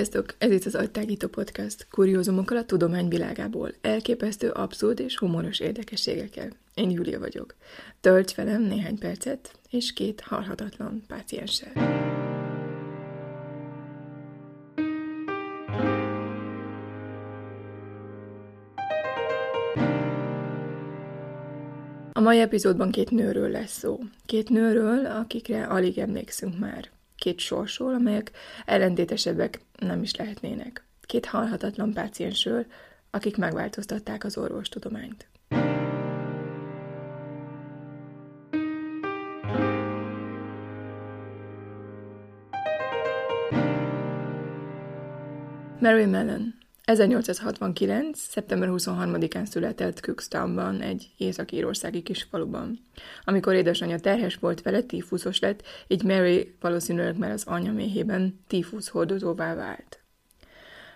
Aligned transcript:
Sziasztok! 0.00 0.34
Ez 0.38 0.50
itt 0.50 0.64
az 0.64 0.74
Agytágító 0.74 1.28
Podcast, 1.28 1.86
kuriózumokkal 1.90 2.56
a 2.56 2.64
tudomány 2.64 3.08
világából, 3.08 3.72
elképesztő, 3.80 4.50
abszurd 4.50 5.00
és 5.00 5.18
humoros 5.18 5.60
érdekességekkel. 5.60 6.48
Én 6.74 6.90
Júlia 6.90 7.18
vagyok. 7.18 7.54
Tölts 8.00 8.34
velem 8.34 8.62
néhány 8.62 8.98
percet, 8.98 9.58
és 9.70 9.92
két 9.92 10.20
halhatatlan 10.20 11.02
pácienssel. 11.06 11.72
A 22.12 22.20
mai 22.20 22.38
epizódban 22.38 22.90
két 22.90 23.10
nőről 23.10 23.50
lesz 23.50 23.78
szó. 23.78 23.98
Két 24.26 24.48
nőről, 24.48 25.06
akikre 25.06 25.64
alig 25.64 25.98
emlékszünk 25.98 26.58
már 26.58 26.90
két 27.20 27.38
sorsról, 27.38 27.94
amelyek 27.94 28.30
ellentétesebbek 28.64 29.60
nem 29.78 30.02
is 30.02 30.16
lehetnének. 30.16 30.84
Két 31.00 31.26
halhatatlan 31.26 31.92
páciensről, 31.92 32.66
akik 33.10 33.36
megváltoztatták 33.36 34.24
az 34.24 34.36
orvostudományt. 34.36 35.28
Mary 45.80 46.04
Mellon 46.04 46.59
1869. 46.90 48.18
szeptember 48.18 48.68
23-án 48.72 49.44
született 49.44 50.00
Cookstownban, 50.00 50.80
egy 50.80 51.10
észak-írországi 51.16 52.02
kis 52.02 52.22
faluban. 52.22 52.78
Amikor 53.24 53.54
édesanyja 53.54 53.98
terhes 53.98 54.36
volt 54.36 54.62
vele, 54.62 54.82
tífuszos 54.82 55.38
lett, 55.38 55.62
így 55.86 56.02
Mary 56.02 56.54
valószínűleg 56.60 57.18
már 57.18 57.30
az 57.30 57.44
anya 57.46 57.72
méhében 57.72 58.40
tífusz 58.46 58.88
hordozóvá 58.88 59.54
vált. 59.54 60.00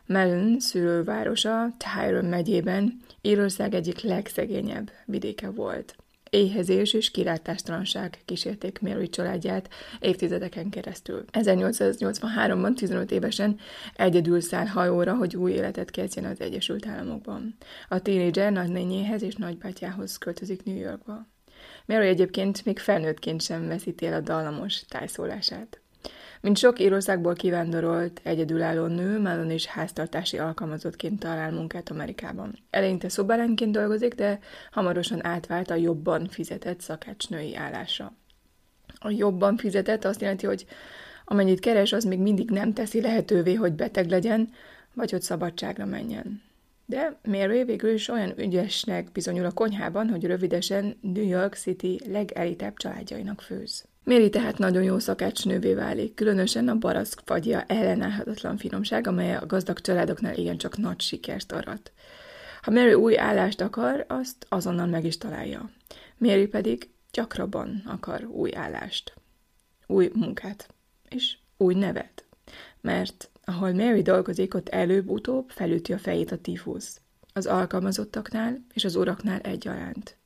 Mellon 0.07 0.61
szülővárosa 0.61 1.75
Tyrone 1.77 2.29
megyében 2.29 3.01
Írország 3.21 3.75
egyik 3.75 4.01
legszegényebb 4.01 4.91
vidéke 5.07 5.51
volt 5.51 5.97
éhezés 6.35 6.93
és 6.93 7.11
kilátástalanság 7.11 8.19
kísérték 8.25 8.81
Mary 8.81 9.09
családját 9.09 9.69
évtizedeken 10.01 10.71
keresztül. 10.71 11.25
1883-ban 11.33 12.75
15 12.75 13.11
évesen 13.11 13.59
egyedül 13.97 14.41
száll 14.41 14.67
hajóra, 14.67 15.15
hogy 15.15 15.37
új 15.37 15.53
életet 15.53 15.91
kezdjen 15.91 16.25
az 16.25 16.41
Egyesült 16.41 16.87
Államokban. 16.87 17.57
A 17.89 17.99
tínédzser 17.99 18.53
nagynényéhez 18.53 19.23
és 19.23 19.35
nagybátyához 19.35 20.19
költözik 20.19 20.65
New 20.65 20.77
Yorkba. 20.77 21.27
Mary 21.87 22.07
egyébként 22.07 22.65
még 22.65 22.79
felnőttként 22.79 23.43
sem 23.43 23.67
veszíti 23.67 24.07
a 24.07 24.21
dallamos 24.21 24.85
tájszólását. 24.89 25.84
Mint 26.45 26.59
sok 26.59 26.81
Írországból 26.81 27.35
kivándorolt, 27.35 28.21
egyedülálló 28.23 28.87
nő, 28.87 29.19
Mellon 29.19 29.51
is 29.51 29.67
háztartási 29.67 30.39
alkalmazottként 30.39 31.19
talál 31.19 31.53
munkát 31.53 31.91
Amerikában. 31.91 32.59
Eleinte 32.71 33.09
szobalányként 33.09 33.73
dolgozik, 33.73 34.15
de 34.15 34.39
hamarosan 34.71 35.25
átvált 35.25 35.71
a 35.71 35.75
jobban 35.75 36.29
fizetett 36.29 36.81
szakácsnői 36.81 37.57
állásra. 37.57 38.13
A 38.99 39.11
jobban 39.11 39.57
fizetett 39.57 40.05
azt 40.05 40.21
jelenti, 40.21 40.47
hogy 40.47 40.67
amennyit 41.25 41.61
keres, 41.61 41.93
az 41.93 42.05
még 42.05 42.19
mindig 42.19 42.51
nem 42.51 42.73
teszi 42.73 43.01
lehetővé, 43.01 43.55
hogy 43.55 43.73
beteg 43.73 44.09
legyen, 44.09 44.53
vagy 44.95 45.11
hogy 45.11 45.23
szabadságra 45.23 45.85
menjen. 45.85 46.43
De 46.87 47.19
Mary 47.23 47.65
végül 47.65 47.93
is 47.93 48.09
olyan 48.09 48.39
ügyesnek 48.39 49.13
bizonyul 49.13 49.45
a 49.45 49.53
konyhában, 49.53 50.09
hogy 50.09 50.25
rövidesen 50.25 50.97
New 51.01 51.29
York 51.29 51.55
City 51.55 52.01
legelitebb 52.07 52.77
családjainak 52.77 53.41
főz. 53.41 53.85
Méri 54.05 54.31
tehát 54.31 54.59
nagyon 54.59 54.83
jó 54.83 54.99
szakácsnővé 54.99 55.75
válik, 55.75 56.15
különösen 56.15 56.69
a 56.69 56.79
baraszk 56.79 57.21
fagyja 57.25 57.63
ellenállhatatlan 57.63 58.57
finomság, 58.57 59.07
amely 59.07 59.35
a 59.35 59.47
gazdag 59.47 59.81
családoknál 59.81 60.37
igencsak 60.37 60.77
nagy 60.77 61.01
sikert 61.01 61.53
arat. 61.53 61.93
Ha 62.63 62.71
Mary 62.71 62.95
új 62.95 63.19
állást 63.19 63.61
akar, 63.61 64.05
azt 64.09 64.47
azonnal 64.49 64.87
meg 64.87 65.05
is 65.05 65.19
találja. 65.19 65.71
Mary 66.19 66.47
pedig 66.47 66.89
gyakrabban 67.13 67.83
akar 67.87 68.25
új 68.25 68.55
állást, 68.55 69.15
új 69.87 70.11
munkát, 70.15 70.75
és 71.09 71.37
új 71.57 71.75
nevet. 71.75 72.25
Mert 72.81 73.31
ahol 73.45 73.73
Mary 73.73 74.03
dolgozik, 74.03 74.55
ott 74.55 74.69
előbb-utóbb 74.69 75.51
felüti 75.51 75.93
a 75.93 75.99
fejét 75.99 76.33
a 76.33 76.39
tifusz. 76.39 77.01
Az 77.33 77.47
alkalmazottaknál 77.47 78.65
és 78.73 78.85
az 78.85 78.97
uraknál 78.97 79.41
egyaránt. 79.41 80.17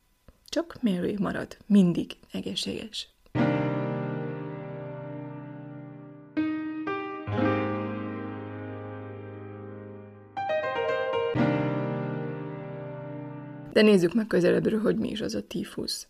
Csak 0.49 0.77
Mary 0.81 1.17
marad 1.19 1.57
mindig 1.67 2.17
egészséges. 2.33 3.09
De 13.79 13.85
nézzük 13.85 14.15
meg 14.15 14.27
közelebbről, 14.27 14.81
hogy 14.81 14.97
mi 14.97 15.11
is 15.11 15.21
az 15.21 15.35
a 15.35 15.47
tífusz. 15.47 16.07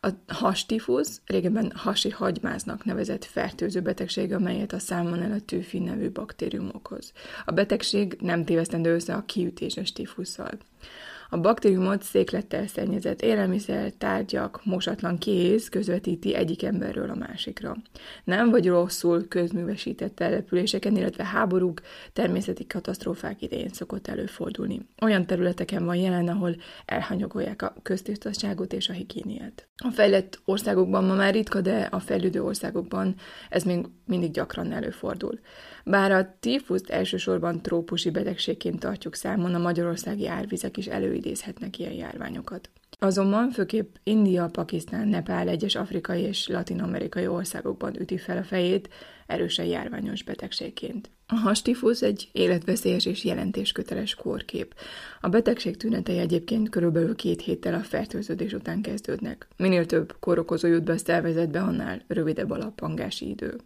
A 0.00 0.08
hastífusz 0.26 1.20
régebben 1.26 1.72
hasi 1.74 2.10
hagymáznak 2.10 2.84
nevezett 2.84 3.24
fertőző 3.24 3.80
betegség, 3.80 4.32
amelyet 4.32 4.72
a 4.72 4.78
salmonella 4.78 5.40
tűfi 5.40 5.78
nevű 5.78 6.10
baktérium 6.10 6.70
okoz. 6.72 7.12
A 7.44 7.50
betegség 7.50 8.16
nem 8.20 8.44
tévesztendő 8.44 8.94
össze 8.94 9.14
a 9.14 9.24
kiütéses 9.24 9.92
tífusszal. 9.92 10.50
A 11.30 11.38
baktériumot 11.38 12.02
széklettel 12.02 12.66
szennyezett 12.66 13.22
élelmiszer, 13.22 13.92
tárgyak, 13.98 14.60
mosatlan 14.64 15.18
kéz 15.18 15.68
közvetíti 15.68 16.34
egyik 16.34 16.62
emberről 16.62 17.10
a 17.10 17.14
másikra. 17.14 17.76
Nem 18.24 18.50
vagy 18.50 18.66
rosszul 18.68 19.28
közművesített 19.28 20.14
településeken, 20.14 20.96
illetve 20.96 21.24
háborúk, 21.24 21.80
természeti 22.12 22.66
katasztrófák 22.66 23.42
idején 23.42 23.68
szokott 23.68 24.06
előfordulni. 24.06 24.80
Olyan 25.02 25.26
területeken 25.26 25.84
van 25.84 25.96
jelen, 25.96 26.28
ahol 26.28 26.56
elhanyagolják 26.84 27.62
a 27.62 27.74
köztisztaságot 27.82 28.72
és 28.72 28.88
a 28.88 28.92
higiéniát. 28.92 29.68
A 29.76 29.90
fejlett 29.90 30.40
országokban 30.44 31.04
ma 31.04 31.14
már 31.14 31.32
ritka, 31.32 31.60
de 31.60 31.88
a 31.90 31.98
fejlődő 31.98 32.42
országokban 32.42 33.14
ez 33.48 33.62
még 33.62 33.86
mindig 34.04 34.30
gyakran 34.30 34.72
előfordul. 34.72 35.38
Bár 35.84 36.10
a 36.10 36.36
tífuszt 36.40 36.90
elsősorban 36.90 37.62
trópusi 37.62 38.10
betegségként 38.10 38.80
tartjuk 38.80 39.14
számon, 39.14 39.54
a 39.54 39.58
magyarországi 39.58 40.28
árvizek 40.28 40.76
is 40.76 40.86
előidézhetnek 41.18 41.78
ilyen 41.78 41.92
járványokat. 41.92 42.70
Azonban 43.00 43.50
főképp 43.50 43.94
India, 44.02 44.46
Pakisztán, 44.46 45.08
Nepál, 45.08 45.48
egyes 45.48 45.74
afrikai 45.74 46.22
és 46.22 46.48
latin-amerikai 46.48 47.26
országokban 47.26 48.00
üti 48.00 48.18
fel 48.18 48.36
a 48.36 48.42
fejét 48.42 48.88
erősen 49.26 49.66
járványos 49.66 50.22
betegségként. 50.22 51.10
A 51.26 51.34
hastifusz 51.34 52.02
egy 52.02 52.28
életveszélyes 52.32 53.06
és 53.06 53.24
jelentésköteles 53.24 54.14
kórkép. 54.14 54.74
A 55.20 55.28
betegség 55.28 55.76
tünetei 55.76 56.18
egyébként 56.18 56.68
körülbelül 56.68 57.16
két 57.16 57.42
héttel 57.42 57.74
a 57.74 57.80
fertőződés 57.80 58.52
után 58.52 58.82
kezdődnek. 58.82 59.48
Minél 59.56 59.86
több 59.86 60.16
kórokozó 60.20 60.68
jut 60.68 60.84
be 60.84 60.92
a 60.92 60.98
szervezetbe, 60.98 61.60
annál 61.60 62.02
rövidebb 62.06 62.50
a 62.50 62.56
lappangási 62.56 63.28
idő. 63.28 63.56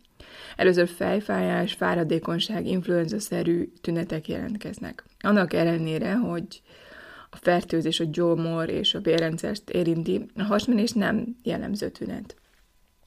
Először 0.57 0.89
fejfájás, 0.89 1.73
fáradékonyság, 1.73 2.67
influenza-szerű 2.67 3.73
tünetek 3.81 4.29
jelentkeznek. 4.29 5.05
Annak 5.21 5.53
ellenére, 5.53 6.15
hogy 6.15 6.63
a 7.35 7.37
fertőzés 7.37 8.01
a 8.01 8.05
gyomor 8.11 8.69
és 8.69 8.95
a 8.95 9.01
bérrendszert 9.01 9.71
érinti, 9.71 10.27
a 10.35 10.43
hasmenés 10.43 10.93
nem 10.93 11.37
jellemző 11.43 11.89
tünet. 11.91 12.37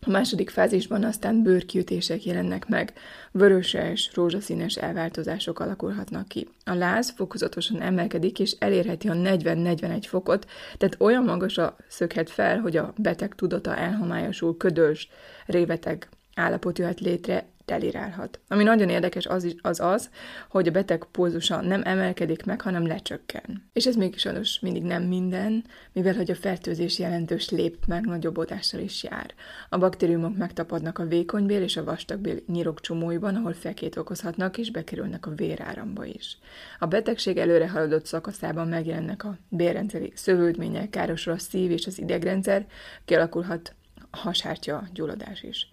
A 0.07 0.09
második 0.09 0.49
fázisban 0.49 1.03
aztán 1.03 1.43
bőrkiütések 1.43 2.25
jelennek 2.25 2.67
meg, 2.67 2.93
vöröses, 3.31 4.11
rózsaszínes 4.13 4.75
elváltozások 4.75 5.59
alakulhatnak 5.59 6.27
ki. 6.27 6.47
A 6.63 6.73
láz 6.73 7.09
fokozatosan 7.09 7.81
emelkedik, 7.81 8.39
és 8.39 8.51
elérheti 8.59 9.07
a 9.07 9.13
40-41 9.13 10.03
fokot, 10.07 10.47
tehát 10.77 10.95
olyan 10.99 11.23
magasra 11.23 11.75
szökhet 11.87 12.29
fel, 12.29 12.59
hogy 12.59 12.77
a 12.77 12.93
beteg 12.97 13.35
tudata 13.35 13.75
elhomályosul, 13.75 14.57
ködös, 14.57 15.09
réveteg 15.45 16.09
állapot 16.35 16.77
jöhet 16.77 16.99
létre, 16.99 17.47
delirálhat. 17.65 18.39
Ami 18.47 18.63
nagyon 18.63 18.89
érdekes 18.89 19.25
az, 19.25 19.43
is, 19.43 19.55
az 19.61 19.79
az, 19.79 20.09
hogy 20.49 20.67
a 20.67 20.71
beteg 20.71 21.05
pulzusa 21.11 21.61
nem 21.61 21.81
emelkedik 21.85 22.45
meg, 22.45 22.61
hanem 22.61 22.87
lecsökken. 22.87 23.69
És 23.73 23.85
ez 23.85 23.95
még 23.95 24.17
sajnos 24.17 24.59
mindig 24.59 24.83
nem 24.83 25.03
minden, 25.03 25.63
mivel 25.91 26.15
hogy 26.15 26.31
a 26.31 26.35
fertőzés 26.35 26.99
jelentős 26.99 27.49
lép 27.49 27.77
megnagyobbódással 27.87 28.79
is 28.79 29.03
jár. 29.03 29.33
A 29.69 29.77
baktériumok 29.77 30.37
megtapadnak 30.37 30.99
a 30.99 31.05
vékonybél 31.05 31.61
és 31.61 31.77
a 31.77 31.83
vastagbél 31.83 32.37
nyirokcsomóiban, 32.47 33.35
ahol 33.35 33.53
fekét 33.53 33.97
okozhatnak, 33.97 34.57
és 34.57 34.71
bekerülnek 34.71 35.25
a 35.25 35.35
véráramba 35.35 36.05
is. 36.05 36.37
A 36.79 36.85
betegség 36.85 37.37
előre 37.37 37.69
haladott 37.69 38.05
szakaszában 38.05 38.67
megjelennek 38.67 39.23
a 39.23 39.37
bérrendszeri 39.49 40.11
szövődmények, 40.15 40.89
károsul 40.89 41.33
a 41.33 41.37
szív 41.37 41.71
és 41.71 41.87
az 41.87 41.99
idegrendszer, 41.99 42.65
kialakulhat 43.05 43.75
a 44.11 44.17
hasártya 44.17 44.87
gyulladás 44.93 45.43
is. 45.43 45.69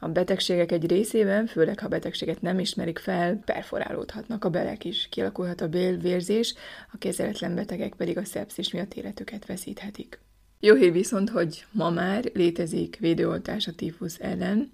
A 0.00 0.08
betegségek 0.08 0.72
egy 0.72 0.86
részében, 0.86 1.46
főleg 1.46 1.78
ha 1.78 1.88
betegséget 1.88 2.42
nem 2.42 2.58
ismerik 2.58 2.98
fel, 2.98 3.36
perforálódhatnak 3.44 4.44
a 4.44 4.50
belek 4.50 4.84
is, 4.84 5.08
kialakulhat 5.10 5.60
a 5.60 5.68
bélvérzés, 5.68 6.54
a 6.92 6.98
kezeletlen 6.98 7.54
betegek 7.54 7.94
pedig 7.94 8.18
a 8.18 8.24
szepszis 8.24 8.72
miatt 8.72 8.94
életüket 8.94 9.46
veszíthetik. 9.46 10.18
Jó 10.60 10.74
hír 10.74 10.92
viszont, 10.92 11.30
hogy 11.30 11.64
ma 11.72 11.90
már 11.90 12.30
létezik 12.34 12.96
védőoltás 13.00 13.66
a 13.66 13.74
tífusz 13.74 14.16
ellen, 14.20 14.72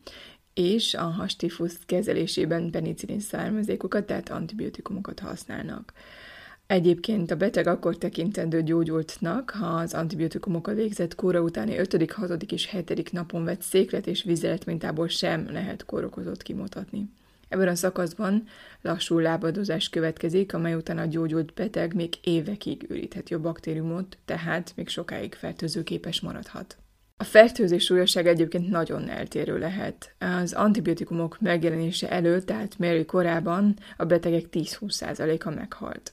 és 0.55 0.95
a 0.95 1.03
hastifusz 1.03 1.79
kezelésében 1.87 2.71
penicillin 2.71 3.21
származékokat, 3.21 4.07
tehát 4.07 4.29
antibiotikumokat 4.31 5.21
használnak. 5.21 5.93
Egyébként 6.75 7.31
a 7.31 7.37
beteg 7.37 7.67
akkor 7.67 7.97
tekintendő 7.97 8.63
gyógyultnak, 8.63 9.51
ha 9.51 9.67
az 9.67 9.95
antibiotikumokkal 9.95 10.75
végzett 10.75 11.15
kóra 11.15 11.41
utáni 11.41 11.79
5., 11.79 12.11
6. 12.11 12.43
és 12.43 12.71
7. 12.71 13.13
napon 13.13 13.45
vett 13.45 13.61
széklet 13.61 14.07
és 14.07 14.23
vizelet 14.23 14.67
mintából 14.67 15.09
sem 15.09 15.49
lehet 15.51 15.85
kórokozót 15.85 16.43
kimutatni. 16.43 17.11
Ebben 17.49 17.69
a 17.69 17.75
szakaszban 17.75 18.45
lassú 18.81 19.19
lábadozás 19.19 19.89
következik, 19.89 20.55
amely 20.55 20.75
után 20.75 20.99
a 20.99 21.05
gyógyult 21.05 21.55
beteg 21.55 21.95
még 21.95 22.15
évekig 22.23 22.87
ürítheti 22.89 23.35
a 23.35 23.41
baktériumot, 23.41 24.19
tehát 24.25 24.73
még 24.77 24.89
sokáig 24.89 25.35
fertőzőképes 25.35 26.21
maradhat. 26.21 26.77
A 27.17 27.25
fertőzés 27.25 27.85
súlyosság 27.85 28.27
egyébként 28.27 28.69
nagyon 28.69 29.09
eltérő 29.09 29.59
lehet. 29.59 30.15
Az 30.19 30.53
antibiotikumok 30.53 31.41
megjelenése 31.41 32.11
előtt, 32.11 32.47
tehát 32.47 32.79
Mary 32.79 33.05
korában 33.05 33.77
a 33.97 34.05
betegek 34.05 34.45
10-20%-a 34.53 35.51
meghalt. 35.51 36.13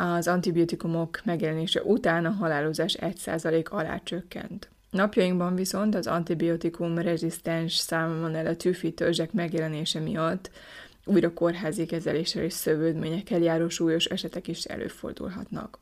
Az 0.00 0.28
antibiotikumok 0.28 1.20
megjelenése 1.24 1.82
után 1.82 2.24
a 2.24 2.30
halálozás 2.30 2.96
1% 3.00 3.68
alá 3.68 4.00
csökkent. 4.04 4.68
Napjainkban 4.90 5.54
viszont 5.54 5.94
az 5.94 6.06
antibiotikum 6.06 6.98
rezisztens 6.98 7.90
a 7.90 8.56
tűfi 8.56 8.92
törzsek 8.92 9.32
megjelenése 9.32 10.00
miatt 10.00 10.50
újra 11.04 11.32
kórházi 11.32 11.86
kezeléssel 11.86 12.42
és 12.42 12.52
szövődményekkel 12.52 13.40
járó 13.40 13.68
súlyos 13.68 14.04
esetek 14.04 14.48
is 14.48 14.64
előfordulhatnak. 14.64 15.78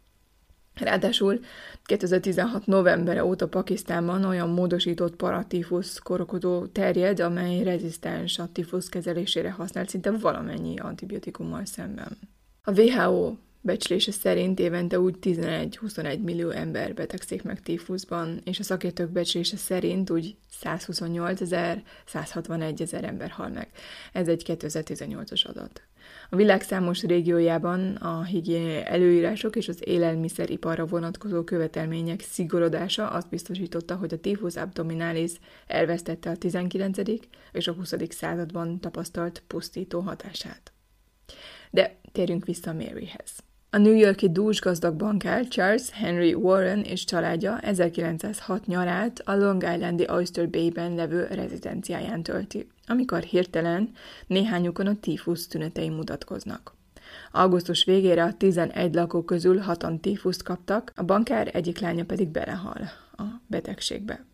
Ráadásul 0.75 1.41
2016. 1.85 2.67
novembere 2.67 3.25
óta 3.25 3.49
Pakisztánban 3.49 4.25
olyan 4.25 4.49
módosított 4.49 5.17
paratífusz 5.17 5.99
korokodó 5.99 6.67
terjed, 6.67 7.21
amely 7.21 7.63
rezisztens 7.63 8.39
a 8.39 8.49
tifusz 8.53 8.89
kezelésére 8.89 9.51
használt 9.51 9.89
szinte 9.89 10.11
valamennyi 10.11 10.79
antibiotikummal 10.79 11.65
szemben. 11.65 12.19
A 12.63 12.81
WHO 12.81 13.37
Becslése 13.67 14.13
szerint 14.13 14.61
évente 14.61 15.01
úgy 15.01 15.17
11-21 15.23 16.21
millió 16.23 16.51
ember 16.51 16.95
betegszik 16.95 17.43
meg 17.43 17.61
tífuszban, 17.61 18.41
és 18.45 18.59
a 18.59 18.63
szakértők 18.63 19.11
becslése 19.11 19.57
szerint 19.57 20.11
úgy 20.11 20.37
128 20.51 21.41
ezer, 21.41 21.83
161 22.07 22.83
ezer 22.83 23.05
ember 23.05 23.31
hal 23.31 23.49
meg. 23.49 23.69
Ez 24.13 24.29
egy 24.29 24.43
2018-as 24.47 25.47
adat. 25.47 25.83
A 26.31 26.37
világ 26.37 26.63
számos 26.63 27.03
régiójában 27.03 27.95
a 27.95 28.25
higiéniai 28.25 28.85
előírások 28.85 29.57
és 29.57 29.69
az 29.69 29.79
élelmiszeriparra 29.85 30.87
vonatkozó 30.87 31.45
követelmények 31.45 32.21
szigorodása 32.21 33.09
azt 33.09 33.29
biztosította, 33.29 33.97
hogy 33.97 34.13
a 34.13 34.21
tifus 34.21 34.57
abdominalis 34.57 35.33
elvesztette 35.67 36.31
a 36.31 36.37
19. 36.37 36.99
és 37.53 37.69
a 37.69 37.73
20. 37.73 37.95
században 38.09 38.81
tapasztalt 38.81 39.43
pusztító 39.47 40.01
hatását. 40.01 40.73
De 41.71 41.97
térjünk 42.13 42.45
vissza 42.45 42.73
Maryhez. 42.73 43.46
A 43.71 43.79
New 43.79 43.95
Yorki 43.95 44.31
dúsgazdag 44.31 44.95
bankár 44.95 45.49
Charles 45.49 45.91
Henry 45.91 46.35
Warren 46.35 46.83
és 46.83 47.05
családja 47.05 47.59
1906 47.59 48.67
nyarát 48.67 49.23
a 49.25 49.35
Long 49.35 49.63
Islandi 49.63 50.09
Oyster 50.11 50.51
Bay-ben 50.51 50.95
levő 50.95 51.27
rezidenciáján 51.31 52.23
tölti, 52.23 52.69
amikor 52.87 53.23
hirtelen 53.23 53.93
néhányukon 54.27 54.87
a 54.87 55.01
tífusz 55.01 55.47
tünetei 55.47 55.89
mutatkoznak. 55.89 56.75
Augusztus 57.33 57.85
végére 57.85 58.25
a 58.25 58.33
11 58.33 58.95
lakó 58.95 59.23
közül 59.23 59.59
hatan 59.59 60.01
tífuszt 60.01 60.43
kaptak, 60.43 60.93
a 60.95 61.03
bankár 61.03 61.51
egyik 61.53 61.79
lánya 61.79 62.05
pedig 62.05 62.29
belehal 62.29 62.91
a 63.17 63.23
betegségbe. 63.47 64.25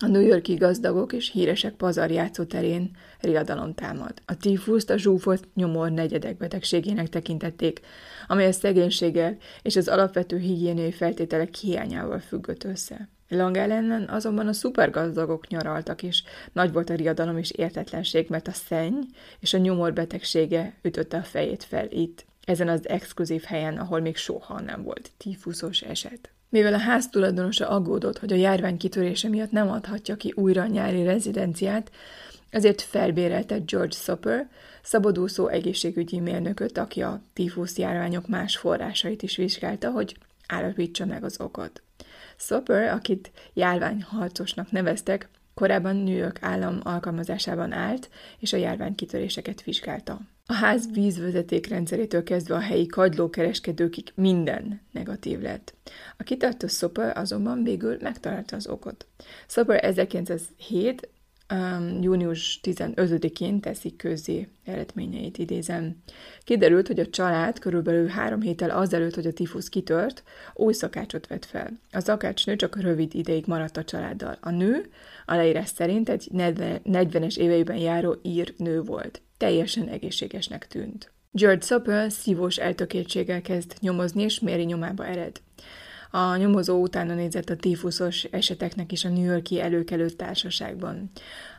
A 0.00 0.06
New 0.06 0.20
Yorki 0.20 0.54
gazdagok 0.54 1.12
és 1.12 1.30
híresek 1.30 1.74
pazarjátszó 1.74 2.44
terén 2.44 2.90
riadalom 3.20 3.74
támad. 3.74 4.12
A 4.24 4.36
tífuszt 4.36 4.90
a 4.90 4.98
zsúfolt 4.98 5.48
nyomor 5.54 5.90
negyedek 5.90 6.36
betegségének 6.36 7.08
tekintették, 7.08 7.80
amely 8.26 8.46
a 8.46 8.52
szegénységgel 8.52 9.36
és 9.62 9.76
az 9.76 9.88
alapvető 9.88 10.38
higiéniai 10.38 10.92
feltételek 10.92 11.54
hiányával 11.54 12.18
függött 12.18 12.64
össze. 12.64 13.08
Lang 13.28 13.56
ellen 13.56 14.08
azonban 14.08 14.46
a 14.46 14.52
szupergazdagok 14.52 15.48
nyaraltak, 15.48 16.02
és 16.02 16.22
nagy 16.52 16.72
volt 16.72 16.90
a 16.90 16.94
riadalom 16.94 17.38
és 17.38 17.50
értetlenség, 17.50 18.26
mert 18.28 18.48
a 18.48 18.52
szenny 18.52 19.00
és 19.40 19.54
a 19.54 19.58
nyomor 19.58 19.92
betegsége 19.92 20.74
ütötte 20.82 21.16
a 21.16 21.22
fejét 21.22 21.64
fel 21.64 21.86
itt, 21.90 22.24
ezen 22.44 22.68
az 22.68 22.88
exkluzív 22.88 23.42
helyen, 23.42 23.78
ahol 23.78 24.00
még 24.00 24.16
soha 24.16 24.60
nem 24.60 24.82
volt 24.82 25.10
tífuszos 25.16 25.80
eset. 25.80 26.30
Mivel 26.48 26.74
a 26.74 26.78
ház 26.78 27.08
tulajdonosa 27.08 27.68
aggódott, 27.68 28.18
hogy 28.18 28.32
a 28.32 28.36
járvány 28.36 28.76
kitörése 28.76 29.28
miatt 29.28 29.50
nem 29.50 29.70
adhatja 29.70 30.16
ki 30.16 30.32
újra 30.36 30.62
a 30.62 30.66
nyári 30.66 31.04
rezidenciát, 31.04 31.90
ezért 32.50 32.80
felbérelte 32.80 33.58
George 33.58 33.96
Soper, 33.96 34.48
szabadúszó 34.82 35.48
egészségügyi 35.48 36.20
mérnököt, 36.20 36.78
aki 36.78 37.02
a 37.02 37.20
tífusz 37.32 37.78
járványok 37.78 38.28
más 38.28 38.56
forrásait 38.56 39.22
is 39.22 39.36
vizsgálta, 39.36 39.90
hogy 39.90 40.16
állapítsa 40.46 41.06
meg 41.06 41.24
az 41.24 41.40
okot. 41.40 41.82
Soper, 42.36 42.92
akit 42.92 43.30
járványharcosnak 43.52 44.70
neveztek, 44.70 45.28
korábban 45.54 45.96
New 45.96 46.16
York 46.16 46.38
állam 46.42 46.80
alkalmazásában 46.82 47.72
állt, 47.72 48.10
és 48.38 48.52
a 48.52 48.56
járványkitöréseket 48.56 49.62
vizsgálta. 49.62 50.20
A 50.48 50.54
ház 50.54 50.90
vízvezeték 50.92 51.68
rendszerétől 51.68 52.22
kezdve 52.22 52.54
a 52.54 52.60
helyi 52.60 52.86
kagylókereskedőkig 52.86 54.12
minden 54.14 54.80
negatív 54.92 55.40
lett. 55.40 55.74
A 56.16 56.22
kitartó 56.22 56.66
Soper 56.66 57.18
azonban 57.18 57.62
végül 57.62 57.96
megtalálta 58.00 58.56
az 58.56 58.66
okot. 58.66 59.06
Soper 59.46 59.84
1907 59.84 61.08
um, 61.52 62.02
június 62.02 62.60
15-én 62.62 63.60
teszik 63.60 63.96
közzé 63.96 64.48
eredményeit, 64.64 65.38
idézem. 65.38 65.96
Kiderült, 66.44 66.86
hogy 66.86 67.00
a 67.00 67.08
család 67.08 67.58
körülbelül 67.58 68.06
három 68.06 68.40
héttel 68.40 68.70
azelőtt, 68.70 69.14
hogy 69.14 69.26
a 69.26 69.32
tifusz 69.32 69.68
kitört, 69.68 70.22
új 70.54 70.72
szakácsot 70.72 71.26
vett 71.26 71.44
fel. 71.44 71.70
A 71.92 72.00
szakácsnő 72.00 72.56
csak 72.56 72.80
rövid 72.80 73.14
ideig 73.14 73.44
maradt 73.46 73.76
a 73.76 73.84
családdal. 73.84 74.38
A 74.40 74.50
nő 74.50 74.90
a 75.26 75.34
leírás 75.34 75.68
szerint 75.68 76.08
egy 76.08 76.28
40-es 76.32 77.36
éveiben 77.36 77.76
járó 77.76 78.16
ír 78.22 78.54
nő 78.56 78.82
volt. 78.82 79.20
Teljesen 79.36 79.88
egészségesnek 79.88 80.66
tűnt. 80.66 81.12
George 81.30 81.64
Soper 81.64 82.12
szívós 82.12 82.56
eltökéltséggel 82.56 83.42
kezd 83.42 83.74
nyomozni, 83.80 84.22
és 84.22 84.40
Mary 84.40 84.64
nyomába 84.64 85.06
ered. 85.06 85.40
A 86.10 86.36
nyomozó 86.36 86.80
utána 86.80 87.14
nézett 87.14 87.50
a 87.50 87.56
tífuszos 87.56 88.24
eseteknek 88.24 88.92
is 88.92 89.04
a 89.04 89.08
New 89.08 89.24
Yorki 89.24 89.60
előkelő 89.60 90.10
társaságban. 90.10 91.10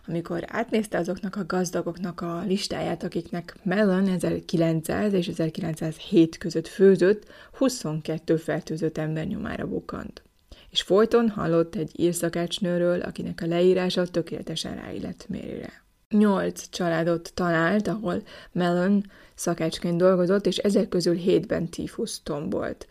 Amikor 0.07 0.43
átnézte 0.47 0.97
azoknak 0.97 1.35
a 1.35 1.45
gazdagoknak 1.45 2.21
a 2.21 2.43
listáját, 2.47 3.03
akiknek 3.03 3.55
Mellon 3.63 4.07
1900 4.07 5.13
és 5.13 5.27
1907 5.27 6.37
között 6.37 6.67
főzött, 6.67 7.27
22 7.53 8.35
fertőzött 8.35 8.97
ember 8.97 9.25
nyomára 9.25 9.67
bukkant. 9.67 10.21
És 10.69 10.81
folyton 10.81 11.29
hallott 11.29 11.75
egy 11.75 11.99
írszakácsnőről, 11.99 13.01
akinek 13.01 13.41
a 13.41 13.47
leírása 13.47 14.07
tökéletesen 14.07 14.75
ráillett 14.75 15.25
mérére. 15.27 15.85
Nyolc 16.09 16.69
családot 16.69 17.31
talált, 17.33 17.87
ahol 17.87 18.21
Mellon 18.51 19.03
szakácsként 19.35 19.97
dolgozott, 19.97 20.45
és 20.45 20.57
ezek 20.57 20.89
közül 20.89 21.15
hétben 21.15 21.69
tífusz 21.69 22.21
tombolt. 22.23 22.87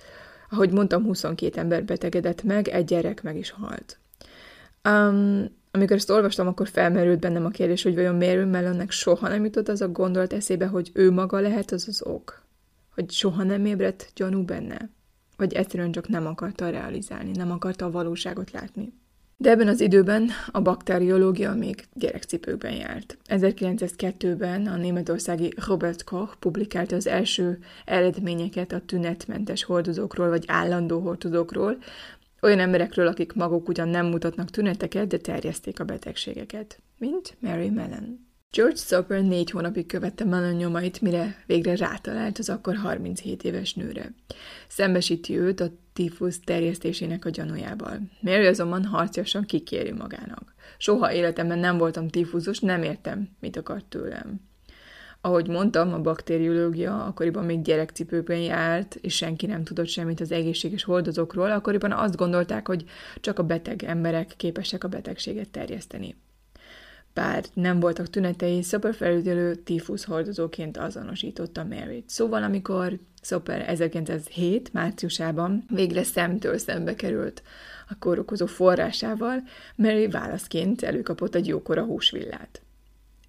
Ahogy 0.51 0.71
mondtam, 0.71 1.05
22 1.05 1.61
ember 1.61 1.85
betegedett 1.85 2.43
meg, 2.43 2.69
egy 2.69 2.85
gyerek 2.85 3.23
meg 3.23 3.37
is 3.37 3.51
halt. 3.51 3.99
Um, 4.89 5.49
amikor 5.71 5.97
ezt 5.97 6.11
olvastam, 6.11 6.47
akkor 6.47 6.69
felmerült 6.69 7.21
bennem 7.21 7.45
a 7.45 7.49
kérdés, 7.49 7.83
hogy 7.83 7.95
vajon 7.95 8.15
miért 8.15 8.51
Mellonnek 8.51 8.91
soha 8.91 9.29
nem 9.29 9.45
jutott 9.45 9.69
az 9.69 9.81
a 9.81 9.89
gondolat 9.89 10.33
eszébe, 10.33 10.67
hogy 10.67 10.91
ő 10.95 11.11
maga 11.11 11.41
lehet 11.41 11.71
az 11.71 11.89
az 11.89 12.03
ok? 12.03 12.43
Hogy 12.95 13.11
soha 13.11 13.43
nem 13.43 13.65
ébredt 13.65 14.11
gyanú 14.15 14.45
benne? 14.45 14.91
Vagy 15.37 15.53
egyszerűen 15.53 15.93
csak 15.93 16.09
nem 16.09 16.27
akarta 16.27 16.71
realizálni, 16.71 17.31
nem 17.31 17.51
akarta 17.51 17.85
a 17.85 17.91
valóságot 17.91 18.51
látni? 18.51 18.93
De 19.39 19.51
ebben 19.51 19.69
az 19.69 19.81
időben 19.81 20.31
a 20.51 20.61
bakteriológia 20.61 21.55
még 21.55 21.85
gyerekcipőkben 21.95 22.73
járt. 22.73 23.19
1902-ben 23.29 24.67
a 24.67 24.77
németországi 24.77 25.53
Robert 25.67 26.05
Koch 26.05 26.37
publikálta 26.39 26.97
az 26.97 27.07
első 27.07 27.59
eredményeket 27.85 28.73
a 28.73 28.81
tünetmentes 28.87 29.65
hordozókról 29.65 30.29
vagy 30.29 30.45
állandó 30.47 31.01
hordozókról, 31.01 31.79
olyan 32.41 32.59
emberekről, 32.59 33.07
akik 33.07 33.33
maguk 33.33 33.69
ugyan 33.69 33.89
nem 33.89 34.07
mutatnak 34.07 34.51
tüneteket, 34.51 35.07
de 35.07 35.17
terjeszték 35.17 35.81
a 35.81 35.85
betegségeket, 35.85 36.81
mint 36.99 37.37
Mary 37.41 37.71
Mellon. 37.71 38.27
George 38.51 38.77
Soper 38.77 39.23
négy 39.23 39.51
hónapig 39.51 39.87
követte 39.87 40.25
Mellon 40.25 40.55
nyomait, 40.55 41.01
mire 41.01 41.43
végre 41.47 41.77
rátalált 41.77 42.39
az 42.39 42.49
akkor 42.49 42.77
37 42.77 43.45
éves 43.45 43.75
nőre. 43.75 44.15
Szembesíti 44.69 45.39
őt 45.39 45.61
a 45.61 45.71
tífusz 45.97 46.41
terjesztésének 46.45 47.25
a 47.25 47.31
gyanújával. 47.31 48.01
Mary 48.21 48.47
azonban 48.47 48.85
harciasan 48.85 49.45
kikéri 49.45 49.93
magának. 49.93 50.55
Soha 50.79 51.13
életemben 51.13 51.59
nem 51.59 51.79
voltam 51.79 52.09
tífuzos, 52.09 52.59
nem 52.59 52.83
értem, 52.83 53.29
mit 53.41 53.57
akart 53.57 53.85
tőlem. 53.85 54.41
Ahogy 55.21 55.49
mondtam, 55.49 55.93
a 55.93 56.01
baktériológia 56.01 57.05
akkoriban 57.05 57.45
még 57.45 57.63
gyerekcipőben 57.63 58.39
járt, 58.39 58.95
és 58.95 59.15
senki 59.15 59.47
nem 59.47 59.65
tudott 59.65 59.89
semmit 59.89 60.21
az 60.21 60.33
egészséges 60.33 60.85
hordozókról, 60.85 61.51
akkoriban 61.51 61.93
azt 61.93 62.17
gondolták, 62.17 62.67
hogy 62.67 62.85
csak 63.21 63.39
a 63.39 63.43
beteg 63.43 63.83
emberek 63.83 64.35
képesek 64.37 64.85
a 64.85 64.89
betegséget 64.89 65.51
terjeszteni. 65.51 66.15
Bár 67.17 67.45
nem 67.53 67.81
voltak 67.81 68.11
tünetei, 68.11 68.63
Soper 68.63 68.95
felügyelő 68.95 69.55
tífusz 69.55 70.05
hordozóként 70.05 70.77
azonosította 70.77 71.65
Mary-t. 71.65 72.09
Szóval, 72.09 72.43
amikor 72.43 72.99
Soper 73.23 73.69
1907. 73.69 74.73
márciusában 74.73 75.65
végre 75.69 76.03
szemtől 76.03 76.59
szembe 76.59 76.95
került 76.95 77.43
a 77.89 77.99
kórokozó 77.99 78.47
forrásával, 78.47 79.43
Mary 79.77 80.09
válaszként 80.09 80.83
előkapott 80.83 81.35
egy 81.35 81.47
jókora 81.47 81.85
húsvillát. 81.85 82.63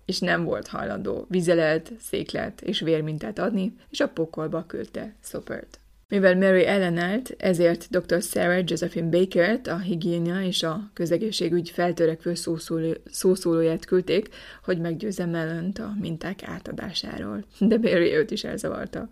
És 0.05 0.19
nem 0.19 0.43
volt 0.43 0.67
hajlandó 0.67 1.25
vizelelt, 1.29 1.91
széklet 1.99 2.61
és 2.61 2.79
vérmintát 2.79 3.39
adni, 3.39 3.75
és 3.89 3.99
a 3.99 4.07
pokolba 4.07 4.65
küldte 4.65 5.13
Sopert. 5.23 5.79
Mivel 6.09 6.35
Mary 6.35 6.65
ellenállt, 6.65 7.35
ezért 7.37 7.87
dr. 7.89 8.21
Sarah 8.21 8.63
Josephine 8.65 9.09
Baker-t, 9.09 9.67
a 9.67 9.77
higiénia 9.77 10.41
és 10.41 10.63
a 10.63 10.89
közegészségügy 10.93 11.69
feltörekvő 11.69 12.33
szószóló, 12.33 12.93
szószólóját 13.05 13.85
küldték, 13.85 14.29
hogy 14.63 14.79
meggyőzze 14.79 15.25
Mellont 15.25 15.79
a 15.79 15.93
minták 15.99 16.43
átadásáról. 16.43 17.45
De 17.59 17.77
Mary 17.77 18.13
őt 18.13 18.31
is 18.31 18.43
elzavarta. 18.43 19.09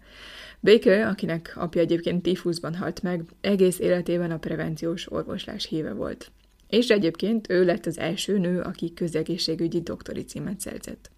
Baker, 0.59 1.07
akinek 1.07 1.53
apja 1.55 1.81
egyébként 1.81 2.21
tifuszban 2.21 2.75
halt 2.75 3.01
meg, 3.01 3.23
egész 3.41 3.79
életében 3.79 4.31
a 4.31 4.37
prevenciós 4.37 5.11
orvoslás 5.11 5.65
híve 5.65 5.93
volt. 5.93 6.31
És 6.69 6.87
egyébként 6.87 7.49
ő 7.49 7.65
lett 7.65 7.85
az 7.85 7.97
első 7.97 8.37
nő, 8.37 8.61
aki 8.61 8.93
közegészségügyi 8.93 9.81
doktori 9.81 10.23
címet 10.23 10.59
szerzett. 10.59 11.14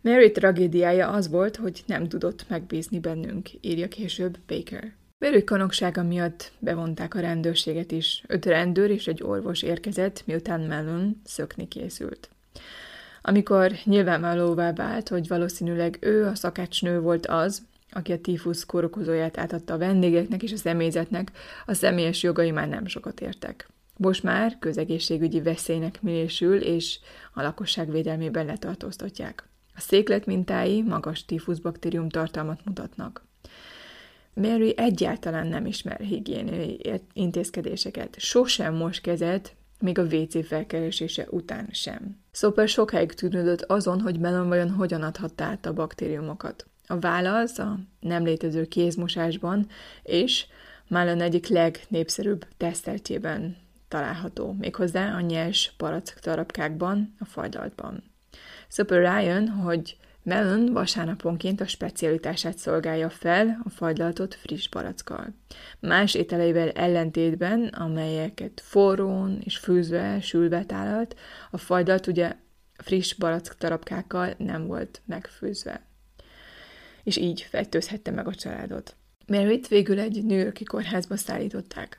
Mary 0.00 0.32
tragédiája 0.32 1.08
az 1.08 1.28
volt, 1.28 1.56
hogy 1.56 1.82
nem 1.86 2.08
tudott 2.08 2.48
megbízni 2.48 3.00
bennünk, 3.00 3.48
írja 3.60 3.88
később 3.88 4.38
Baker. 4.46 4.92
Mary 5.18 5.44
kanoksága 5.44 6.02
miatt 6.02 6.52
bevonták 6.58 7.14
a 7.14 7.20
rendőrséget 7.20 7.92
is. 7.92 8.22
Öt 8.26 8.46
rendőr 8.46 8.90
és 8.90 9.06
egy 9.06 9.22
orvos 9.22 9.62
érkezett, 9.62 10.22
miután 10.26 10.60
Mellon 10.60 11.20
szökni 11.24 11.68
készült. 11.68 12.28
Amikor 13.22 13.72
nyilvánvalóvá 13.84 14.72
vált, 14.72 15.08
hogy 15.08 15.28
valószínűleg 15.28 15.98
ő, 16.00 16.26
a 16.26 16.34
szakácsnő 16.34 17.00
volt 17.00 17.26
az, 17.26 17.62
aki 17.90 18.12
a 18.12 18.20
tífusz 18.20 18.64
kórokozóját 18.64 19.38
átadta 19.38 19.74
a 19.74 19.78
vendégeknek 19.78 20.42
és 20.42 20.52
a 20.52 20.56
személyzetnek, 20.56 21.32
a 21.66 21.74
személyes 21.74 22.22
jogai 22.22 22.50
már 22.50 22.68
nem 22.68 22.86
sokat 22.86 23.20
értek. 23.20 23.68
Most 23.96 24.22
már 24.22 24.56
közegészségügyi 24.58 25.40
veszélynek 25.40 26.02
minősül, 26.02 26.60
és 26.60 26.98
a 27.34 27.42
lakosság 27.42 27.90
védelmében 27.90 28.46
letartóztatják. 28.46 29.47
A 29.78 29.80
széklet 29.80 30.26
mintái 30.26 30.82
magas 30.82 31.24
tífuszbaktérium 31.24 32.08
tartalmat 32.08 32.64
mutatnak. 32.64 33.24
Mary 34.34 34.74
egyáltalán 34.76 35.46
nem 35.46 35.66
ismer 35.66 36.00
higiéniai 36.00 37.00
intézkedéseket. 37.12 38.18
Sosem 38.18 38.74
most 38.74 39.00
kezet, 39.00 39.54
még 39.80 39.98
a 39.98 40.02
WC 40.02 40.46
felkeresése 40.46 41.26
után 41.30 41.68
sem. 41.72 42.18
Szóval 42.30 42.66
sokáig 42.66 43.12
tűnődött 43.12 43.62
azon, 43.62 44.00
hogy 44.00 44.18
Melon 44.18 44.48
vajon 44.48 44.70
hogyan 44.70 45.02
adhatta 45.02 45.44
át 45.44 45.66
a 45.66 45.72
baktériumokat. 45.72 46.66
A 46.86 46.98
válasz 46.98 47.58
a 47.58 47.78
nem 48.00 48.24
létező 48.24 48.64
kézmosásban, 48.64 49.66
és 50.02 50.46
Melon 50.88 51.20
egyik 51.20 51.46
legnépszerűbb 51.46 52.46
teszteltjében 52.56 53.56
található, 53.88 54.56
méghozzá 54.58 55.14
a 55.14 55.20
nyers 55.20 55.72
palack 55.76 56.20
darabkákban, 56.20 57.14
a 57.18 57.24
fajdaltban. 57.24 58.07
Super 58.68 58.98
Ryan, 58.98 59.48
hogy 59.48 59.96
Melon 60.22 60.72
vasárnaponként 60.72 61.60
a 61.60 61.66
specialitását 61.66 62.58
szolgálja 62.58 63.10
fel 63.10 63.60
a 63.64 63.70
fagylaltot 63.70 64.34
friss 64.34 64.68
barackkal. 64.68 65.34
Más 65.80 66.14
ételeivel 66.14 66.70
ellentétben, 66.70 67.64
amelyeket 67.66 68.60
forrón 68.64 69.38
és 69.44 69.56
fűzve, 69.56 70.20
sülve 70.20 70.64
tálalt, 70.64 71.16
a 71.50 71.58
fagylalt 71.58 72.06
ugye 72.06 72.36
friss 72.76 73.14
barack 73.14 73.58
darabkákkal 73.58 74.34
nem 74.38 74.66
volt 74.66 75.00
megfőzve. 75.06 75.82
És 77.02 77.16
így 77.16 77.40
fertőzhette 77.40 78.10
meg 78.10 78.26
a 78.26 78.34
családot. 78.34 78.96
Maryt 79.28 79.68
végül 79.68 79.98
egy 79.98 80.24
New 80.24 80.38
Yorki 80.38 80.64
kórházba 80.64 81.16
szállították, 81.16 81.98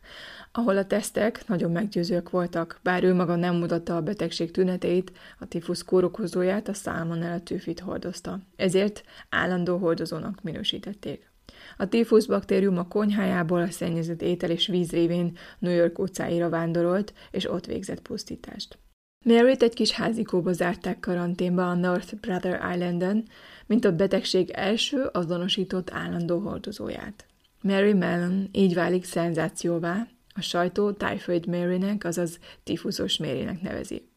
ahol 0.51 0.77
a 0.77 0.85
tesztek 0.85 1.47
nagyon 1.47 1.71
meggyőzőek 1.71 2.29
voltak, 2.29 2.79
bár 2.83 3.03
ő 3.03 3.13
maga 3.13 3.35
nem 3.35 3.55
mutatta 3.55 3.95
a 3.95 4.01
betegség 4.01 4.51
tüneteit, 4.51 5.11
a 5.39 5.45
tifusz 5.45 5.81
kórokozóját, 5.81 6.67
a 6.67 6.73
salmonella 6.73 7.39
tűfit 7.39 7.79
hordozta. 7.79 8.39
Ezért 8.55 9.03
állandó 9.29 9.77
hordozónak 9.77 10.41
minősítették. 10.41 11.31
A 11.77 11.87
tífusz 11.87 12.25
baktérium 12.25 12.77
a 12.77 12.87
konyhájából 12.87 13.61
a 13.61 13.71
szennyezett 13.71 14.21
étel 14.21 14.49
és 14.49 14.67
víz 14.67 14.91
révén 14.91 15.37
New 15.59 15.73
York 15.73 15.99
utcáira 15.99 16.49
vándorolt, 16.49 17.13
és 17.31 17.49
ott 17.49 17.65
végzett 17.65 18.01
pusztítást. 18.01 18.77
Maryt 19.25 19.63
egy 19.63 19.73
kis 19.73 19.91
házikóba 19.91 20.53
zárták 20.53 20.99
karanténba 20.99 21.69
a 21.69 21.73
North 21.73 22.15
Brother 22.15 22.73
Islanden, 22.73 23.27
mint 23.65 23.85
a 23.85 23.95
betegség 23.95 24.49
első 24.49 25.03
azonosított 25.03 25.91
állandó 25.91 26.39
hordozóját. 26.39 27.25
Mary 27.61 27.93
Mellon 27.93 28.49
így 28.51 28.73
válik 28.73 29.03
szenzációvá, 29.03 30.07
a 30.35 30.41
sajtó 30.41 30.91
Typhoid 30.91 31.47
Marynek, 31.47 32.03
azaz 32.03 32.39
tifuszos 32.63 33.17
Marynek 33.17 33.61
nevezi. 33.61 34.09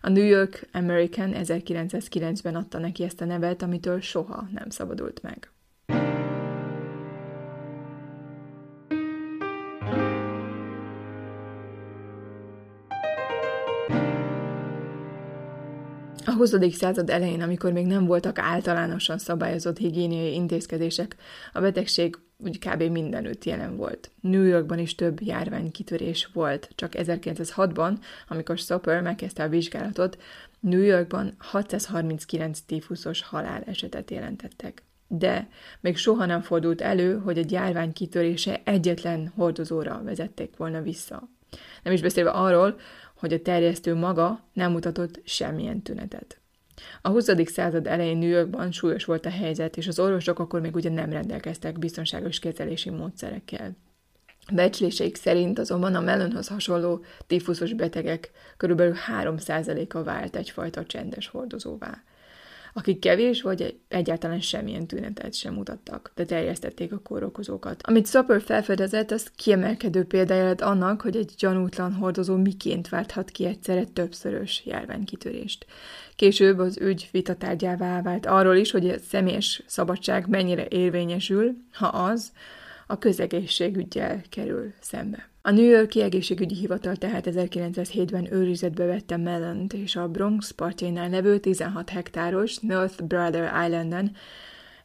A 0.00 0.08
New 0.08 0.24
York 0.24 0.68
American 0.72 1.32
1909-ben 1.34 2.54
adta 2.54 2.78
neki 2.78 3.02
ezt 3.02 3.20
a 3.20 3.24
nevet, 3.24 3.62
amitől 3.62 4.00
soha 4.00 4.48
nem 4.52 4.70
szabadult 4.70 5.22
meg. 5.22 5.50
20. 16.38 16.54
század 16.72 17.10
elején, 17.10 17.42
amikor 17.42 17.72
még 17.72 17.86
nem 17.86 18.04
voltak 18.04 18.38
általánosan 18.38 19.18
szabályozott 19.18 19.78
higiéniai 19.78 20.34
intézkedések, 20.34 21.16
a 21.52 21.60
betegség 21.60 22.18
úgy 22.36 22.58
kb. 22.58 22.82
mindenütt 22.82 23.44
jelen 23.44 23.76
volt. 23.76 24.10
New 24.20 24.42
Yorkban 24.42 24.78
is 24.78 24.94
több 24.94 25.20
járványkitörés 25.22 26.30
volt. 26.32 26.68
Csak 26.74 26.92
1906-ban, 26.96 27.92
amikor 28.28 28.58
Soper 28.58 29.02
megkezdte 29.02 29.42
a 29.42 29.48
vizsgálatot, 29.48 30.18
New 30.60 30.80
Yorkban 30.80 31.34
639 31.38 32.60
tífuszos 32.60 33.22
halál 33.22 33.62
esetet 33.66 34.10
jelentettek. 34.10 34.82
De 35.08 35.48
még 35.80 35.96
soha 35.96 36.24
nem 36.24 36.40
fordult 36.40 36.80
elő, 36.80 37.18
hogy 37.18 37.38
egy 37.38 37.50
járvány 37.50 37.92
kitörése 37.92 38.60
egyetlen 38.64 39.32
hordozóra 39.36 40.00
vezették 40.04 40.56
volna 40.56 40.80
vissza. 40.82 41.28
Nem 41.82 41.92
is 41.92 42.00
beszélve 42.00 42.30
arról, 42.30 42.76
hogy 43.18 43.32
a 43.32 43.42
terjesztő 43.42 43.94
maga 43.94 44.44
nem 44.52 44.72
mutatott 44.72 45.20
semmilyen 45.24 45.82
tünetet. 45.82 46.38
A 47.02 47.08
20. 47.08 47.28
század 47.44 47.86
elején 47.86 48.18
New 48.18 48.28
Yorkban 48.28 48.72
súlyos 48.72 49.04
volt 49.04 49.26
a 49.26 49.30
helyzet, 49.30 49.76
és 49.76 49.86
az 49.86 49.98
orvosok 49.98 50.38
akkor 50.38 50.60
még 50.60 50.74
ugye 50.74 50.90
nem 50.90 51.10
rendelkeztek 51.10 51.78
biztonságos 51.78 52.38
kezelési 52.38 52.90
módszerekkel. 52.90 53.76
Becsléseik 54.52 55.16
szerint 55.16 55.58
azonban 55.58 55.94
a 55.94 56.00
melonhoz 56.00 56.48
hasonló 56.48 57.04
tifuszos 57.26 57.72
betegek 57.72 58.30
körülbelül 58.56 58.94
3%-a 59.22 60.02
vált 60.02 60.36
egyfajta 60.36 60.86
csendes 60.86 61.26
hordozóvá 61.26 62.02
akik 62.78 62.98
kevés 62.98 63.42
vagy 63.42 63.78
egyáltalán 63.88 64.40
semmilyen 64.40 64.86
tünetet 64.86 65.34
sem 65.34 65.54
mutattak, 65.54 66.12
de 66.14 66.24
terjesztették 66.24 66.92
a 66.92 66.98
kórokozókat. 66.98 67.82
Amit 67.86 68.06
Soper 68.06 68.42
felfedezett, 68.42 69.10
az 69.10 69.30
kiemelkedő 69.36 70.04
példája 70.04 70.44
lett 70.44 70.60
annak, 70.60 71.00
hogy 71.00 71.16
egy 71.16 71.32
gyanútlan 71.38 71.92
hordozó 71.92 72.36
miként 72.36 72.88
válthat 72.88 73.30
ki 73.30 73.44
egyszerre 73.44 73.84
többszörös 73.84 74.62
járványkitörést. 74.64 75.66
Később 76.16 76.58
az 76.58 76.78
ügy 76.80 77.08
vitatárgyává 77.12 78.02
vált 78.02 78.26
arról 78.26 78.56
is, 78.56 78.70
hogy 78.70 78.88
a 78.88 78.98
személyes 79.08 79.62
szabadság 79.66 80.28
mennyire 80.28 80.66
érvényesül, 80.68 81.56
ha 81.72 81.86
az 81.86 82.32
a 82.90 82.98
közegészségügyel 82.98 84.22
kerül 84.28 84.72
szembe. 84.80 85.28
A 85.42 85.50
New 85.50 85.64
Yorki 85.64 86.02
egészségügyi 86.02 86.54
hivatal 86.54 86.96
tehát 86.96 87.26
1907-ben 87.30 88.32
őrizetbe 88.32 88.84
vette 88.84 89.16
Mellont 89.16 89.72
és 89.72 89.96
a 89.96 90.08
Bronx 90.08 90.50
partjainál 90.50 91.08
levő 91.08 91.38
16 91.38 91.90
hektáros 91.90 92.58
North 92.58 93.02
Brother 93.02 93.66
Islanden 93.66 94.16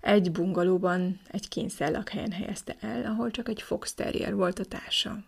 egy 0.02 0.32
bungalóban, 0.32 1.20
egy 1.32 1.48
kényszerlakhelyen 1.48 2.32
helyezte 2.32 2.76
el, 2.80 3.06
ahol 3.06 3.32
csak 3.32 3.50
egy 3.50 3.62
fox 3.62 3.94
terrier 3.94 4.36
volt 4.36 4.60
a 4.60 4.66
társa. 4.66 5.24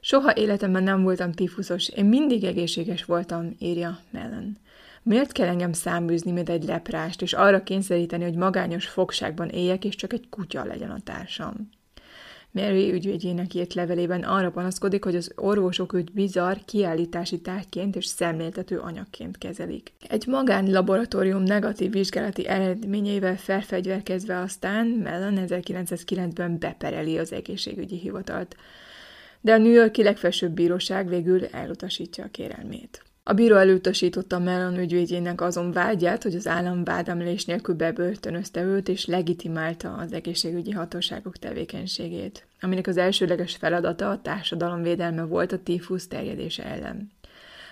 Soha 0.00 0.36
életemben 0.36 0.82
nem 0.82 1.02
voltam 1.02 1.32
tifuszos, 1.32 1.88
én 1.88 2.04
mindig 2.04 2.44
egészséges 2.44 3.04
voltam, 3.04 3.54
írja 3.58 3.98
Mellon. 4.10 4.56
Miért 5.02 5.32
kell 5.32 5.48
engem 5.48 5.72
száműzni, 5.72 6.30
mint 6.30 6.48
egy 6.48 6.64
leprást, 6.64 7.22
és 7.22 7.32
arra 7.32 7.62
kényszeríteni, 7.62 8.24
hogy 8.24 8.34
magányos 8.34 8.86
fogságban 8.86 9.48
éljek, 9.48 9.84
és 9.84 9.94
csak 9.94 10.12
egy 10.12 10.28
kutya 10.28 10.64
legyen 10.64 10.90
a 10.90 11.00
társam? 11.04 11.70
Mary 12.52 12.92
ügyvédjének 12.92 13.54
írt 13.54 13.74
levelében 13.74 14.22
arra 14.22 14.50
panaszkodik, 14.50 15.04
hogy 15.04 15.16
az 15.16 15.32
orvosok 15.36 15.92
őt 15.92 16.12
bizarr 16.12 16.56
kiállítási 16.64 17.40
tárgyként 17.40 17.96
és 17.96 18.06
szemléltető 18.06 18.78
anyagként 18.78 19.38
kezelik. 19.38 19.92
Egy 20.08 20.26
magánlaboratórium 20.26 21.42
negatív 21.42 21.92
vizsgálati 21.92 22.46
eredményeivel 22.46 23.36
felfegyverkezve 23.36 24.38
aztán 24.38 24.86
Mellon 24.86 25.44
1909-ben 25.46 26.58
bepereli 26.58 27.18
az 27.18 27.32
egészségügyi 27.32 27.98
hivatalt. 27.98 28.56
De 29.40 29.52
a 29.52 29.58
New 29.58 29.72
Yorki 29.72 30.02
legfelsőbb 30.02 30.52
bíróság 30.52 31.08
végül 31.08 31.46
elutasítja 31.46 32.24
a 32.24 32.30
kérelmét. 32.30 33.02
A 33.22 33.32
bíró 33.32 33.56
elutasította 33.56 34.38
Mellon 34.38 34.78
ügyvédjének 34.78 35.40
azon 35.40 35.72
vágyát, 35.72 36.22
hogy 36.22 36.34
az 36.34 36.46
állam 36.46 36.84
vádemlés 36.84 37.44
nélkül 37.44 37.74
bebörtönözte 37.74 38.62
őt, 38.62 38.88
és 38.88 39.06
legitimálta 39.06 39.92
az 39.92 40.12
egészségügyi 40.12 40.70
hatóságok 40.70 41.36
tevékenységét, 41.36 42.46
aminek 42.60 42.86
az 42.86 42.96
elsőleges 42.96 43.56
feladata 43.56 44.10
a 44.10 44.20
társadalom 44.20 44.82
védelme 44.82 45.22
volt 45.22 45.52
a 45.52 45.62
tífusz 45.62 46.06
terjedése 46.06 46.64
ellen. 46.64 47.10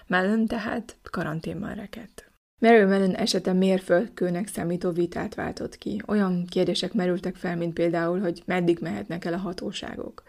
Mellon 0.07 0.47
tehát 0.47 0.97
karanténban 1.11 1.75
rekedt. 1.75 2.31
Mary 2.61 2.85
Mellon 2.85 3.15
esete 3.15 3.53
mérföldkőnek 3.53 4.47
számító 4.47 4.91
vitát 4.91 5.35
váltott 5.35 5.77
ki. 5.77 6.03
Olyan 6.07 6.47
kérdések 6.47 6.93
merültek 6.93 7.37
fel, 7.37 7.57
mint 7.57 7.73
például, 7.73 8.21
hogy 8.21 8.43
meddig 8.45 8.79
mehetnek 8.81 9.25
el 9.25 9.33
a 9.33 9.37
hatóságok, 9.37 10.23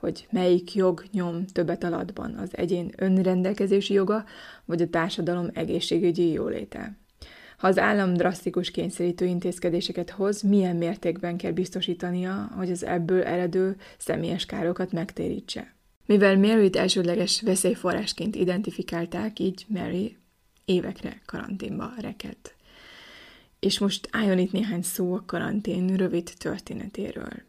hogy 0.00 0.26
melyik 0.30 0.74
jog 0.74 1.04
nyom 1.12 1.46
többet 1.46 1.84
alatban, 1.84 2.34
az 2.34 2.48
egyén 2.52 2.92
önrendelkezési 2.96 3.94
joga, 3.94 4.24
vagy 4.64 4.82
a 4.82 4.88
társadalom 4.88 5.48
egészségügyi 5.52 6.32
jóléte. 6.32 6.98
Ha 7.56 7.68
az 7.68 7.78
állam 7.78 8.14
drasztikus 8.14 8.70
kényszerítő 8.70 9.24
intézkedéseket 9.24 10.10
hoz, 10.10 10.42
milyen 10.42 10.76
mértékben 10.76 11.36
kell 11.36 11.52
biztosítania, 11.52 12.50
hogy 12.56 12.70
az 12.70 12.84
ebből 12.84 13.22
eredő 13.22 13.76
személyes 13.98 14.46
károkat 14.46 14.92
megtérítse. 14.92 15.74
Mivel 16.06 16.38
Mary-t 16.38 16.76
elsődleges 16.76 17.42
veszélyforrásként 17.42 18.36
identifikálták, 18.36 19.38
így 19.38 19.64
Mary 19.68 20.16
évekre 20.64 21.20
karanténba 21.26 21.92
rekedt. 21.98 22.54
És 23.58 23.78
most 23.78 24.08
álljon 24.12 24.38
itt 24.38 24.52
néhány 24.52 24.82
szó 24.82 25.14
a 25.14 25.22
karantén 25.26 25.96
rövid 25.96 26.30
történetéről. 26.38 27.48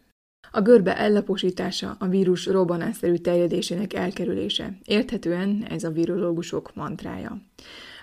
A 0.54 0.62
görbe 0.62 0.98
ellaposítása 0.98 1.96
a 2.00 2.08
vírus 2.08 2.46
robbanásszerű 2.46 3.16
terjedésének 3.16 3.94
elkerülése. 3.94 4.78
Érthetően 4.84 5.66
ez 5.70 5.84
a 5.84 5.92
virológusok 5.92 6.76
mantrája. 6.76 7.42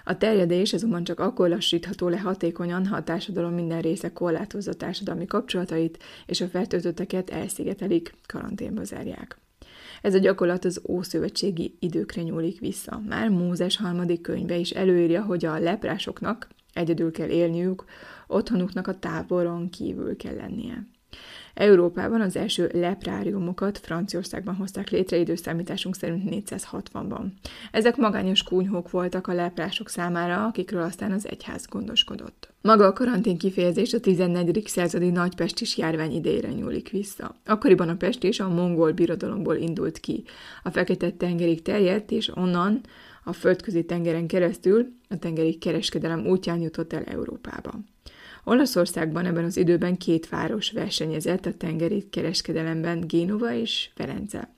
A 0.05 0.17
terjedés 0.17 0.73
azonban 0.73 1.05
csak 1.05 1.21
akkor 1.21 1.49
lassítható 1.49 2.09
le 2.09 2.19
hatékonyan, 2.19 2.87
ha 2.87 2.97
a 2.97 3.02
társadalom 3.02 3.52
minden 3.52 3.81
része 3.81 4.12
korlátozza 4.12 4.73
társadalmi 4.73 5.26
kapcsolatait, 5.26 5.99
és 6.26 6.40
a 6.40 6.49
fertőzötteket 6.49 7.31
elszigetelik, 7.31 8.14
karanténba 8.26 8.85
zárják. 8.85 9.38
Ez 10.02 10.14
a 10.14 10.19
gyakorlat 10.19 10.64
az 10.64 10.81
ószövetségi 10.88 11.76
időkre 11.81 12.23
nyúlik 12.23 12.61
vissza. 12.61 13.02
Már 13.09 13.28
Mózes 13.28 13.76
harmadik 13.76 14.21
könyve 14.21 14.57
is 14.57 14.71
előírja, 14.71 15.23
hogy 15.23 15.45
a 15.45 15.59
leprásoknak 15.59 16.49
egyedül 16.73 17.11
kell 17.11 17.28
élniük, 17.28 17.85
otthonuknak 18.26 18.87
a 18.87 18.99
táboron 18.99 19.71
kívül 19.71 20.17
kell 20.17 20.35
lennie. 20.35 20.87
Európában 21.59 22.21
az 22.21 22.37
első 22.37 22.71
lepráriumokat 22.73 23.79
Franciaországban 23.79 24.55
hozták 24.55 24.91
létre 24.91 25.17
időszámításunk 25.17 25.97
szerint 25.97 26.50
460-ban. 26.50 27.25
Ezek 27.73 27.97
magányos 27.97 28.43
kúnyhók 28.43 28.91
voltak 28.91 29.27
a 29.27 29.33
leprások 29.33 29.88
számára, 29.88 30.45
akikről 30.45 30.83
aztán 30.83 31.12
az 31.12 31.29
egyház 31.29 31.67
gondoskodott. 31.67 32.53
Maga 32.62 32.87
a 32.87 32.93
karantén 32.93 33.38
kifejezés 33.38 33.93
a 33.93 34.00
14. 34.00 34.62
századi 34.67 35.11
nagypestis 35.11 35.77
járvány 35.77 36.12
idejére 36.12 36.49
nyúlik 36.49 36.91
vissza. 36.91 37.35
Akkoriban 37.47 37.88
a 37.88 37.97
pestis 37.97 38.41
a 38.41 38.49
mongol 38.49 38.93
birodalomból 38.93 39.57
indult 39.57 39.99
ki. 39.99 40.25
A 40.62 40.71
Fekete-tengerig 40.71 41.62
terjedt, 41.62 42.11
és 42.11 42.37
onnan 42.37 42.81
a 43.25 43.33
földközi 43.33 43.85
tengeren 43.85 44.27
keresztül 44.27 44.87
a 45.09 45.19
tengeri 45.19 45.55
kereskedelem 45.55 46.27
útján 46.27 46.61
jutott 46.61 46.93
el 46.93 47.03
Európába. 47.03 47.71
Olaszországban 48.49 49.26
ebben 49.26 49.45
az 49.45 49.57
időben 49.57 49.97
két 49.97 50.28
város 50.28 50.71
versenyezett 50.71 51.47
a 51.47 51.55
tengeri 51.55 52.09
kereskedelemben, 52.09 53.01
Génova 53.01 53.53
és 53.53 53.90
Velence. 53.96 54.55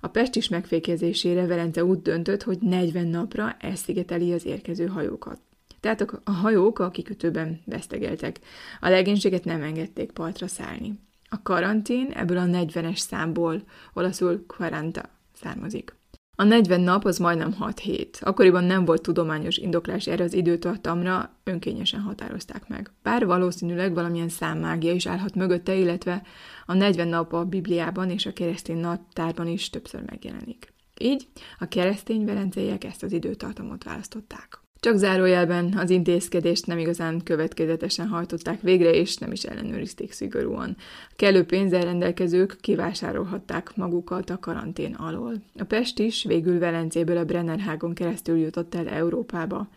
A 0.00 0.08
pestis 0.08 0.48
megfékezésére 0.48 1.46
Velence 1.46 1.84
úgy 1.84 2.02
döntött, 2.02 2.42
hogy 2.42 2.58
40 2.60 3.06
napra 3.06 3.56
elszigeteli 3.60 4.32
az 4.32 4.46
érkező 4.46 4.86
hajókat. 4.86 5.40
Tehát 5.80 6.00
a 6.24 6.30
hajók 6.30 6.78
a 6.78 6.90
kikötőben 6.90 7.60
vesztegeltek. 7.64 8.38
A 8.80 8.88
legénységet 8.88 9.44
nem 9.44 9.62
engedték 9.62 10.10
partra 10.10 10.46
szállni. 10.46 10.98
A 11.28 11.42
karantén 11.42 12.10
ebből 12.10 12.38
a 12.38 12.44
40-es 12.44 12.96
számból, 12.96 13.62
olaszul 13.92 14.44
quaranta 14.46 15.02
származik. 15.32 15.97
A 16.40 16.44
40 16.44 16.80
nap 16.80 17.04
az 17.04 17.18
majdnem 17.18 17.52
6 17.52 17.78
hét. 17.78 18.18
Akkoriban 18.22 18.64
nem 18.64 18.84
volt 18.84 19.02
tudományos 19.02 19.56
indoklás 19.56 20.06
erre 20.06 20.24
az 20.24 20.32
időtartamra, 20.32 21.30
önkényesen 21.44 22.00
határozták 22.00 22.68
meg. 22.68 22.90
Bár 23.02 23.26
valószínűleg 23.26 23.94
valamilyen 23.94 24.28
számmágia 24.28 24.92
is 24.92 25.06
állhat 25.06 25.34
mögötte, 25.34 25.74
illetve 25.74 26.22
a 26.66 26.74
40 26.74 27.08
nap 27.08 27.32
a 27.32 27.44
Bibliában 27.44 28.10
és 28.10 28.26
a 28.26 28.32
keresztény 28.32 28.76
naptárban 28.76 29.46
is 29.46 29.70
többször 29.70 30.02
megjelenik. 30.06 30.72
Így 31.00 31.28
a 31.58 31.66
keresztény 31.66 32.24
velenceiek 32.24 32.84
ezt 32.84 33.02
az 33.02 33.12
időtartamot 33.12 33.84
választották. 33.84 34.67
Csak 34.80 34.96
zárójelben 34.96 35.74
az 35.76 35.90
intézkedést 35.90 36.66
nem 36.66 36.78
igazán 36.78 37.22
következetesen 37.22 38.08
hajtották 38.08 38.60
végre, 38.60 38.90
és 38.90 39.16
nem 39.16 39.32
is 39.32 39.42
ellenőrizték 39.42 40.12
szigorúan. 40.12 40.76
A 41.10 41.12
kellő 41.16 41.44
pénzzel 41.44 41.82
rendelkezők 41.82 42.56
kivásárolhatták 42.60 43.76
magukat 43.76 44.30
a 44.30 44.38
karantén 44.38 44.94
alól. 44.94 45.34
A 45.58 45.64
Pest 45.64 45.98
is 45.98 46.24
végül 46.24 46.58
Velencéből 46.58 47.16
a 47.16 47.24
Brennenhágon 47.24 47.94
keresztül 47.94 48.38
jutott 48.38 48.74
el 48.74 48.88
Európába. 48.88 49.68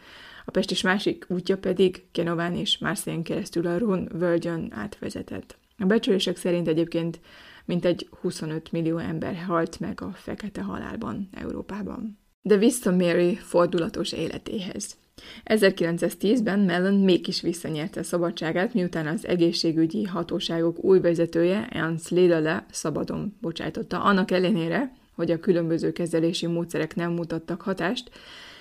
A 0.46 0.52
Pest 0.52 0.72
is 0.72 0.82
másik 0.82 1.26
útja 1.28 1.58
pedig 1.58 2.04
Kenován 2.12 2.56
és 2.56 2.78
Marseille 2.78 3.22
keresztül 3.22 3.68
a 3.68 3.78
Run 3.78 4.10
völgyön 4.14 4.72
átvezetett. 4.76 5.58
A 5.78 5.86
becsülések 5.86 6.38
szerint 6.38 6.68
egyébként 6.68 7.20
mintegy 7.66 8.08
25 8.22 8.72
millió 8.72 8.98
ember 8.98 9.36
halt 9.48 9.80
meg 9.80 10.02
a 10.02 10.12
fekete 10.14 10.62
halálban 10.62 11.30
Európában. 11.34 12.21
De 12.42 12.58
vissza 12.58 12.92
Mary 12.92 13.36
fordulatos 13.36 14.12
életéhez. 14.12 14.98
1910-ben 15.46 16.60
Mellon 16.60 16.94
mégis 16.94 17.42
visszanyerte 17.42 18.04
szabadságát, 18.04 18.74
miután 18.74 19.08
az 19.08 19.28
egészségügyi 19.28 20.04
hatóságok 20.04 20.84
új 20.84 21.00
vezetője, 21.00 21.68
Ernst 21.68 22.10
Lédele 22.10 22.66
szabadon 22.72 23.38
bocsájtotta, 23.42 24.04
annak 24.04 24.32
ellenére, 24.32 24.94
hogy 25.16 25.32
a 25.32 25.40
különböző 25.40 25.92
kezelési 25.92 26.46
módszerek 26.46 26.96
nem 26.96 27.12
mutattak 27.12 27.62
hatást, 27.62 28.10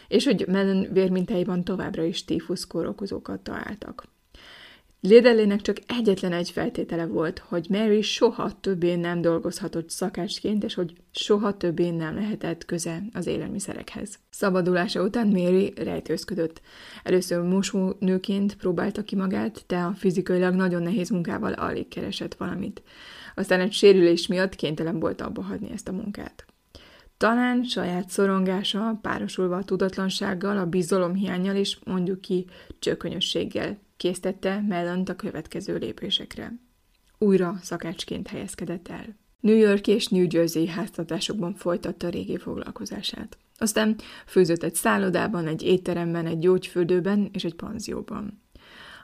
és 0.09 0.25
hogy 0.25 0.45
Mellon 0.47 0.87
vérmintáiban 0.93 1.65
továbbra 1.65 2.03
is 2.03 2.25
tífusz 2.25 2.65
kórokozókat 2.65 3.41
találtak. 3.41 4.05
Lédelének 5.03 5.61
csak 5.61 5.77
egyetlen 5.87 6.33
egy 6.33 6.51
feltétele 6.51 7.07
volt, 7.07 7.39
hogy 7.39 7.67
Mary 7.69 8.03
soha 8.03 8.61
többé 8.61 8.95
nem 8.95 9.21
dolgozhatott 9.21 9.91
szakácsként, 9.91 10.65
és 10.65 10.75
hogy 10.75 10.93
soha 11.11 11.57
többé 11.57 11.91
nem 11.91 12.15
lehetett 12.15 12.65
köze 12.65 13.03
az 13.13 13.27
élelmiszerekhez. 13.27 14.19
Szabadulása 14.31 15.03
után 15.03 15.27
Mary 15.27 15.73
rejtőzködött. 15.77 16.61
Először 17.03 17.41
mosónőként 17.43 18.57
próbálta 18.57 19.03
ki 19.03 19.17
magát, 19.17 19.65
de 19.67 19.77
a 19.77 19.95
fizikailag 19.97 20.55
nagyon 20.55 20.83
nehéz 20.83 21.11
munkával 21.11 21.53
alig 21.53 21.89
keresett 21.89 22.35
valamit. 22.35 22.83
Aztán 23.35 23.61
egy 23.61 23.73
sérülés 23.73 24.27
miatt 24.27 24.55
kénytelen 24.55 25.01
volt 25.01 25.21
abba 25.21 25.43
hagyni 25.43 25.71
ezt 25.73 25.89
a 25.89 25.93
munkát. 25.93 26.45
Talán 27.17 27.65
saját 27.65 28.09
szorongása, 28.09 28.99
párosulva 29.03 29.57
a 29.57 29.65
tudatlansággal, 29.65 30.59
a 30.59 30.67
bizalomhiányjal 30.67 31.57
és 31.57 31.79
mondjuk 31.85 32.21
ki 32.21 32.47
csökönyösséggel 32.79 33.79
késztette 34.01 34.65
Mellont 34.69 35.09
a 35.09 35.17
következő 35.17 35.77
lépésekre. 35.77 36.53
Újra 37.19 37.59
szakácsként 37.63 38.29
helyezkedett 38.29 38.89
el. 38.89 39.17
New 39.41 39.57
York 39.57 39.87
és 39.87 40.09
New 40.09 40.27
Jersey 40.31 40.67
háztatásokban 40.67 41.55
folytatta 41.55 42.09
régi 42.09 42.39
foglalkozását. 42.39 43.39
Aztán 43.59 43.97
főzött 44.27 44.63
egy 44.63 44.75
szállodában, 44.75 45.47
egy 45.47 45.63
étteremben, 45.63 46.27
egy 46.27 46.39
gyógyfürdőben 46.39 47.31
és 47.33 47.45
egy 47.45 47.55
panzióban. 47.55 48.43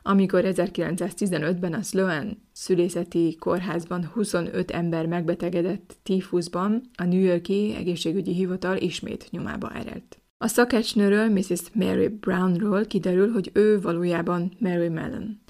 Amikor 0.03 0.43
1915-ben 0.45 1.73
a 1.73 1.83
Sloan 1.83 2.43
szülészeti 2.53 3.37
kórházban 3.41 4.07
25 4.07 4.71
ember 4.71 5.07
megbetegedett 5.07 5.97
tífuszban, 6.03 6.81
a 6.95 7.05
New 7.05 7.23
Yorki 7.23 7.75
egészségügyi 7.75 8.35
hivatal 8.35 8.77
ismét 8.77 9.29
nyomába 9.31 9.73
eredt. 9.75 10.21
A 10.39 10.47
szakácsnőről, 10.47 11.29
Mrs. 11.29 11.63
Mary 11.73 12.09
Brownról 12.09 12.87
kiderül, 12.87 13.33
hogy 13.33 13.51
ő 13.53 13.81
valójában 13.81 14.53
Mary 14.59 14.89
Mellon. 14.89 15.41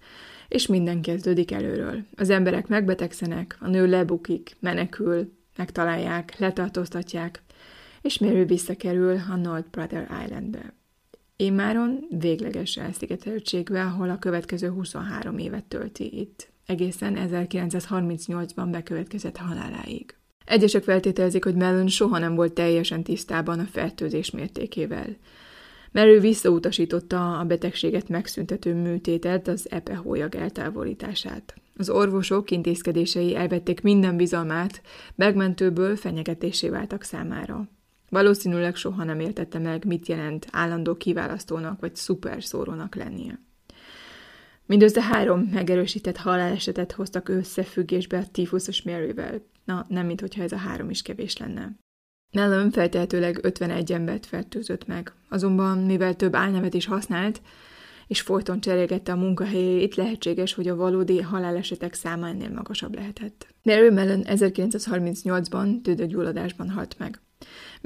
És 0.48 0.66
minden 0.66 1.02
kezdődik 1.02 1.50
előről. 1.50 2.04
Az 2.16 2.30
emberek 2.30 2.68
megbetegszenek, 2.68 3.56
a 3.60 3.68
nő 3.68 3.86
lebukik, 3.86 4.56
menekül, 4.60 5.32
megtalálják, 5.56 6.38
letartóztatják, 6.38 7.42
és 8.02 8.18
Mary 8.18 8.44
visszakerül 8.44 9.20
a 9.30 9.36
North 9.36 9.70
Brother 9.70 10.08
Islandbe. 10.24 10.74
Immáron 11.36 12.06
végleges 12.18 12.76
elszigeteltségvel, 12.76 13.86
ahol 13.86 14.10
a 14.10 14.18
következő 14.18 14.68
23 14.68 15.38
évet 15.38 15.64
tölti 15.64 16.18
itt. 16.18 16.48
Egészen 16.66 17.16
1938-ban 17.18 18.68
bekövetkezett 18.70 19.36
haláláig. 19.36 20.14
Egyesek 20.46 20.82
feltételezik, 20.82 21.44
hogy 21.44 21.54
Mellon 21.54 21.88
soha 21.88 22.18
nem 22.18 22.34
volt 22.34 22.52
teljesen 22.52 23.02
tisztában 23.02 23.58
a 23.58 23.64
fertőzés 23.64 24.30
mértékével. 24.30 25.16
Mert 25.92 26.08
ő 26.08 26.20
visszautasította 26.20 27.38
a 27.38 27.44
betegséget 27.44 28.08
megszüntető 28.08 28.74
műtétet, 28.74 29.48
az 29.48 29.70
epehólyag 29.70 30.34
eltávolítását. 30.34 31.54
Az 31.76 31.90
orvosok 31.90 32.50
intézkedései 32.50 33.36
elvették 33.36 33.80
minden 33.80 34.16
bizalmát, 34.16 34.82
megmentőből 35.14 35.96
fenyegetésé 35.96 36.68
váltak 36.68 37.02
számára. 37.02 37.68
Valószínűleg 38.08 38.76
soha 38.76 39.04
nem 39.04 39.20
értette 39.20 39.58
meg, 39.58 39.84
mit 39.84 40.06
jelent 40.06 40.46
állandó 40.50 40.94
kiválasztónak 40.94 41.80
vagy 41.80 41.96
szuperszórónak 41.96 42.94
lennie. 42.94 43.40
Mindössze 44.66 45.02
három 45.02 45.40
megerősített 45.40 46.16
halálesetet 46.16 46.92
hoztak 46.92 47.28
összefüggésbe 47.28 48.18
a 48.18 48.26
tífuszos 48.32 48.82
Maryvel. 48.82 49.42
Na, 49.64 49.86
nem 49.88 50.06
mintha 50.06 50.42
ez 50.42 50.52
a 50.52 50.56
három 50.56 50.90
is 50.90 51.02
kevés 51.02 51.36
lenne. 51.36 51.76
Mellon 52.32 52.70
feltehetőleg 52.70 53.38
51 53.42 53.92
embert 53.92 54.26
fertőzött 54.26 54.86
meg, 54.86 55.12
azonban 55.28 55.78
mivel 55.78 56.14
több 56.14 56.34
álnevet 56.34 56.74
is 56.74 56.86
használt, 56.86 57.40
és 58.06 58.20
folyton 58.20 58.60
cserélgette 58.60 59.12
a 59.12 59.16
munkahelyét, 59.16 59.94
lehetséges, 59.94 60.54
hogy 60.54 60.68
a 60.68 60.76
valódi 60.76 61.20
halálesetek 61.20 61.94
száma 61.94 62.28
ennél 62.28 62.50
magasabb 62.50 62.94
lehetett. 62.94 63.46
Mary 63.62 63.90
Mellon 63.90 64.22
1938-ban 64.24 65.82
tüdőgyulladásban 65.82 66.70
halt 66.70 66.98
meg. 66.98 67.20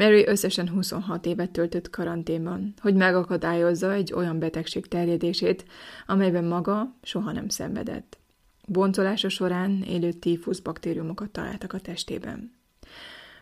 Mary 0.01 0.27
összesen 0.27 0.69
26 0.69 1.27
évet 1.27 1.51
töltött 1.51 1.91
karanténban, 1.91 2.75
hogy 2.81 2.95
megakadályozza 2.95 3.93
egy 3.93 4.13
olyan 4.13 4.39
betegség 4.39 4.87
terjedését, 4.87 5.65
amelyben 6.07 6.45
maga 6.45 6.95
soha 7.03 7.33
nem 7.33 7.49
szenvedett. 7.49 8.19
Boncolása 8.67 9.29
során 9.29 9.83
élő 9.83 10.13
tífusz 10.13 10.59
baktériumokat 10.59 11.31
találtak 11.31 11.73
a 11.73 11.79
testében. 11.79 12.53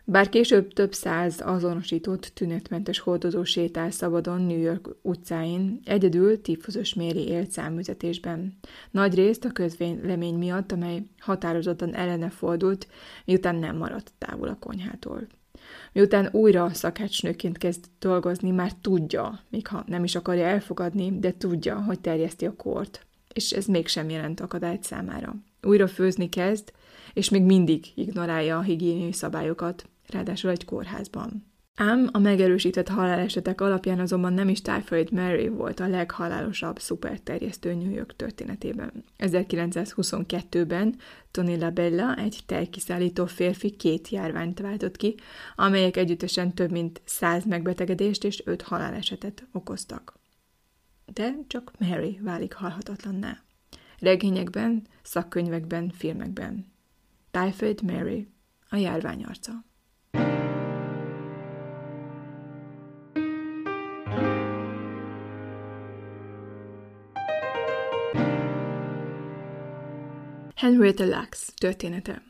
Bár 0.04 0.28
később 0.28 0.72
több 0.72 0.92
száz 0.92 1.40
azonosított 1.44 2.30
tünetmentes 2.34 2.98
hordozó 2.98 3.44
sétál 3.44 3.90
szabadon 3.90 4.42
New 4.42 4.60
York 4.60 4.96
utcáin, 5.02 5.80
egyedül 5.84 6.40
tífuszos 6.40 6.94
Méri 6.94 7.28
élt 7.28 7.50
számüzetésben. 7.50 8.58
Nagy 8.90 9.14
részt 9.14 9.44
a 9.44 9.52
közvélemény 9.52 10.34
miatt, 10.34 10.72
amely 10.72 11.02
határozottan 11.18 11.94
ellene 11.94 12.30
fordult, 12.30 12.88
miután 13.24 13.56
nem 13.56 13.76
maradt 13.76 14.12
távol 14.18 14.48
a 14.48 14.56
konyhától. 14.60 15.26
Miután 15.92 16.29
újra 16.33 16.74
szakácsnőként 16.74 17.59
kezd 17.59 17.85
dolgozni, 17.98 18.51
már 18.51 18.72
tudja, 18.72 19.40
még 19.48 19.66
ha 19.66 19.85
nem 19.87 20.05
is 20.05 20.14
akarja 20.14 20.46
elfogadni, 20.46 21.18
de 21.18 21.37
tudja, 21.37 21.83
hogy 21.83 22.01
terjeszti 22.01 22.46
a 22.46 22.57
kort, 22.57 23.07
és 23.33 23.51
ez 23.51 23.66
mégsem 23.66 24.11
jelent 24.11 24.40
akadályt 24.40 24.83
számára. 24.83 25.35
Újra 25.62 25.87
főzni 25.87 26.29
kezd, 26.29 26.72
és 27.12 27.29
még 27.29 27.42
mindig 27.42 27.85
ignorálja 27.94 28.59
a 28.59 28.62
higiéniai 28.62 29.12
szabályokat, 29.12 29.88
ráadásul 30.07 30.51
egy 30.51 30.64
kórházban. 30.64 31.47
Ám 31.80 32.08
a 32.12 32.18
megerősített 32.18 32.88
halálesetek 32.88 33.60
alapján 33.60 33.98
azonban 34.00 34.32
nem 34.32 34.48
is 34.48 34.62
Typhoid 34.62 35.12
Mary 35.12 35.48
volt 35.48 35.80
a 35.80 35.88
leghalálosabb 35.88 36.78
szuperterjesztő 36.78 37.74
New 37.74 37.90
York 37.90 38.16
történetében. 38.16 39.04
1922-ben 39.18 40.96
Tony 41.30 41.58
Labella, 41.58 42.16
egy 42.16 42.38
tejkiszállító 42.46 43.26
férfi 43.26 43.70
két 43.70 44.08
járványt 44.08 44.60
váltott 44.60 44.96
ki, 44.96 45.14
amelyek 45.56 45.96
együttesen 45.96 46.54
több 46.54 46.70
mint 46.70 47.00
100 47.04 47.44
megbetegedést 47.44 48.24
és 48.24 48.42
5 48.44 48.62
halálesetet 48.62 49.46
okoztak. 49.52 50.18
De 51.12 51.34
csak 51.46 51.72
Mary 51.78 52.18
válik 52.22 52.52
halhatatlanná. 52.52 53.42
Regényekben, 53.98 54.86
szakkönyvekben, 55.02 55.90
filmekben. 55.90 56.66
Typhoid 57.30 57.82
Mary, 57.82 58.28
a 58.68 58.76
járvány 58.76 59.24
arca. 59.24 59.67
Henrietta 70.68 71.04
Lacks 71.04 71.48
története. 71.57 72.22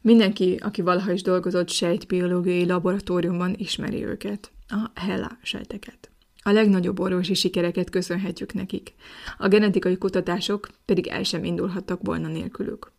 Mindenki, 0.00 0.56
aki 0.62 0.82
valaha 0.82 1.12
is 1.12 1.22
dolgozott 1.22 1.68
sejtbiológiai 1.68 2.66
laboratóriumban, 2.66 3.54
ismeri 3.58 4.04
őket, 4.04 4.50
a 4.68 5.00
HeLa 5.00 5.38
sejteket. 5.42 6.10
A 6.42 6.50
legnagyobb 6.50 7.00
orvosi 7.00 7.34
sikereket 7.34 7.90
köszönhetjük 7.90 8.52
nekik. 8.52 8.94
A 9.38 9.48
genetikai 9.48 9.98
kutatások 9.98 10.68
pedig 10.84 11.06
el 11.06 11.22
sem 11.22 11.44
indulhattak 11.44 12.00
volna 12.02 12.28
nélkülük. 12.28 12.92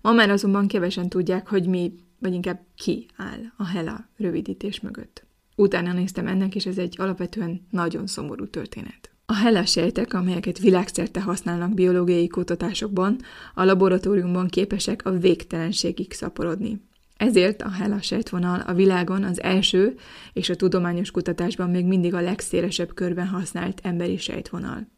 Ma 0.00 0.12
már 0.12 0.30
azonban 0.30 0.68
kevesen 0.68 1.08
tudják, 1.08 1.48
hogy 1.48 1.66
mi, 1.66 1.92
vagy 2.18 2.32
inkább 2.32 2.60
ki 2.76 3.06
áll 3.16 3.40
a 3.56 3.66
HeLa 3.66 4.08
rövidítés 4.16 4.80
mögött. 4.80 5.26
Utána 5.56 5.92
néztem 5.92 6.26
ennek, 6.26 6.54
és 6.54 6.66
ez 6.66 6.78
egy 6.78 6.94
alapvetően 6.98 7.66
nagyon 7.70 8.06
szomorú 8.06 8.46
történet. 8.46 9.10
A 9.28 9.34
HeLa 9.34 9.64
sejtek, 9.64 10.14
amelyeket 10.14 10.58
világszerte 10.58 11.20
használnak 11.22 11.74
biológiai 11.74 12.26
kutatásokban, 12.26 13.18
a 13.54 13.64
laboratóriumban 13.64 14.48
képesek 14.48 15.04
a 15.04 15.10
végtelenségig 15.10 16.12
szaporodni. 16.12 16.84
Ezért 17.16 17.62
a 17.62 17.70
HeLa 17.70 18.02
sejtvonal 18.02 18.60
a 18.60 18.74
világon 18.74 19.24
az 19.24 19.42
első 19.42 19.94
és 20.32 20.48
a 20.48 20.56
tudományos 20.56 21.10
kutatásban 21.10 21.70
még 21.70 21.84
mindig 21.86 22.14
a 22.14 22.20
legszélesebb 22.20 22.94
körben 22.94 23.26
használt 23.26 23.80
emberi 23.82 24.16
sejtvonal. 24.16 24.88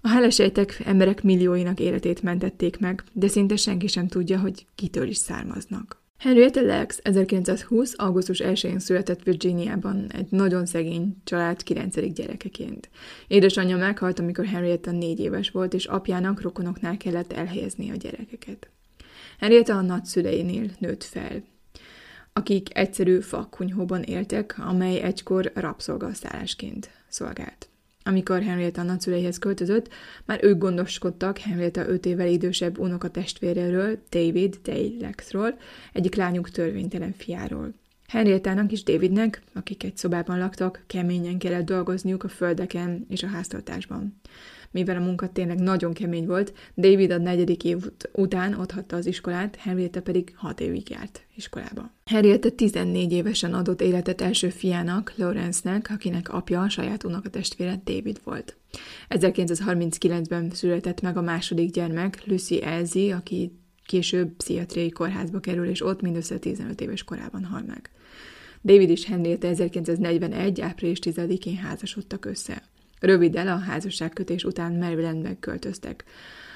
A 0.00 0.08
HeLa 0.08 0.30
sejtek 0.30 0.82
emberek 0.84 1.22
millióinak 1.22 1.80
életét 1.80 2.22
mentették 2.22 2.78
meg, 2.78 3.04
de 3.12 3.28
szinte 3.28 3.56
senki 3.56 3.86
sem 3.86 4.08
tudja, 4.08 4.38
hogy 4.38 4.66
kitől 4.74 5.08
is 5.08 5.16
származnak. 5.16 6.03
Henrietta 6.18 6.60
Lacks 6.60 6.98
1920. 7.02 7.92
augusztus 7.96 8.40
1-én 8.44 8.78
született 8.78 9.22
Virginiában 9.22 10.06
egy 10.12 10.26
nagyon 10.30 10.66
szegény 10.66 11.16
család 11.24 11.62
9. 11.62 12.12
gyerekeként. 12.12 12.90
Édesanyja 13.26 13.76
meghalt, 13.76 14.18
amikor 14.18 14.44
Henrietta 14.44 14.90
négy 14.90 15.20
éves 15.20 15.50
volt, 15.50 15.74
és 15.74 15.84
apjának 15.84 16.40
rokonoknál 16.40 16.96
kellett 16.96 17.32
elhelyezni 17.32 17.90
a 17.90 17.96
gyerekeket. 17.96 18.68
Henrietta 19.38 19.76
a 19.76 19.80
nagyszüleinél 19.80 20.70
nőtt 20.78 21.04
fel, 21.04 21.42
akik 22.32 22.76
egyszerű 22.76 23.20
fakunyhóban 23.20 24.02
éltek, 24.02 24.58
amely 24.58 25.00
egykor 25.00 25.52
rabszolgaszállásként 25.54 26.90
szolgált. 27.08 27.68
Amikor 28.06 28.42
Henrietta 28.42 28.82
nagyszüleihez 28.82 29.38
költözött, 29.38 29.88
már 30.24 30.44
ők 30.44 30.58
gondoskodtak 30.58 31.38
Henrietta 31.38 31.88
öt 31.88 32.06
évvel 32.06 32.26
idősebb 32.26 32.78
unokatestvéréről, 32.78 33.98
David 34.10 34.58
Day 34.62 34.96
Lexról, 35.00 35.58
egyik 35.92 36.14
lányuk 36.14 36.50
törvénytelen 36.50 37.14
fiáról. 37.16 37.74
Henriettának 38.08 38.72
és 38.72 38.82
Davidnek, 38.82 39.42
akik 39.52 39.84
egy 39.84 39.96
szobában 39.96 40.38
laktak, 40.38 40.82
keményen 40.86 41.38
kellett 41.38 41.64
dolgozniuk 41.64 42.24
a 42.24 42.28
földeken 42.28 43.06
és 43.08 43.22
a 43.22 43.28
háztartásban 43.28 44.20
mivel 44.74 44.96
a 44.96 45.00
munka 45.00 45.28
tényleg 45.28 45.58
nagyon 45.58 45.92
kemény 45.92 46.26
volt, 46.26 46.52
David 46.76 47.10
a 47.10 47.18
negyedik 47.18 47.64
év 47.64 47.78
után 48.12 48.54
otthatta 48.54 48.96
az 48.96 49.06
iskolát, 49.06 49.56
Henrietta 49.56 50.02
pedig 50.02 50.32
hat 50.36 50.60
évig 50.60 50.90
járt 50.90 51.26
iskolába. 51.34 51.90
Henrietta 52.04 52.50
14 52.50 53.12
évesen 53.12 53.54
adott 53.54 53.80
életet 53.80 54.20
első 54.20 54.48
fiának, 54.48 55.12
Lawrence-nek, 55.16 55.90
akinek 55.90 56.28
apja 56.28 56.60
a 56.60 56.68
saját 56.68 57.04
unokatestvére 57.04 57.80
David 57.84 58.20
volt. 58.24 58.56
1939-ben 59.08 60.50
született 60.50 61.00
meg 61.00 61.16
a 61.16 61.22
második 61.22 61.70
gyermek, 61.70 62.26
Lucy 62.26 62.62
Elsie, 62.62 63.14
aki 63.14 63.52
később 63.86 64.36
pszichiatriai 64.36 64.90
kórházba 64.90 65.40
kerül, 65.40 65.66
és 65.66 65.82
ott 65.82 66.00
mindössze 66.00 66.38
15 66.38 66.80
éves 66.80 67.04
korában 67.04 67.44
hal 67.44 67.62
meg. 67.66 67.90
David 68.62 68.90
és 68.90 69.04
Henrietta 69.04 69.46
1941. 69.46 70.60
április 70.60 70.98
10-én 71.02 71.56
házasodtak 71.56 72.24
össze. 72.24 72.62
Röviddel 73.04 73.48
a 73.48 73.56
házasságkötés 73.56 74.44
után 74.44 74.72
Marylandbe 74.72 75.36
költöztek. 75.40 76.04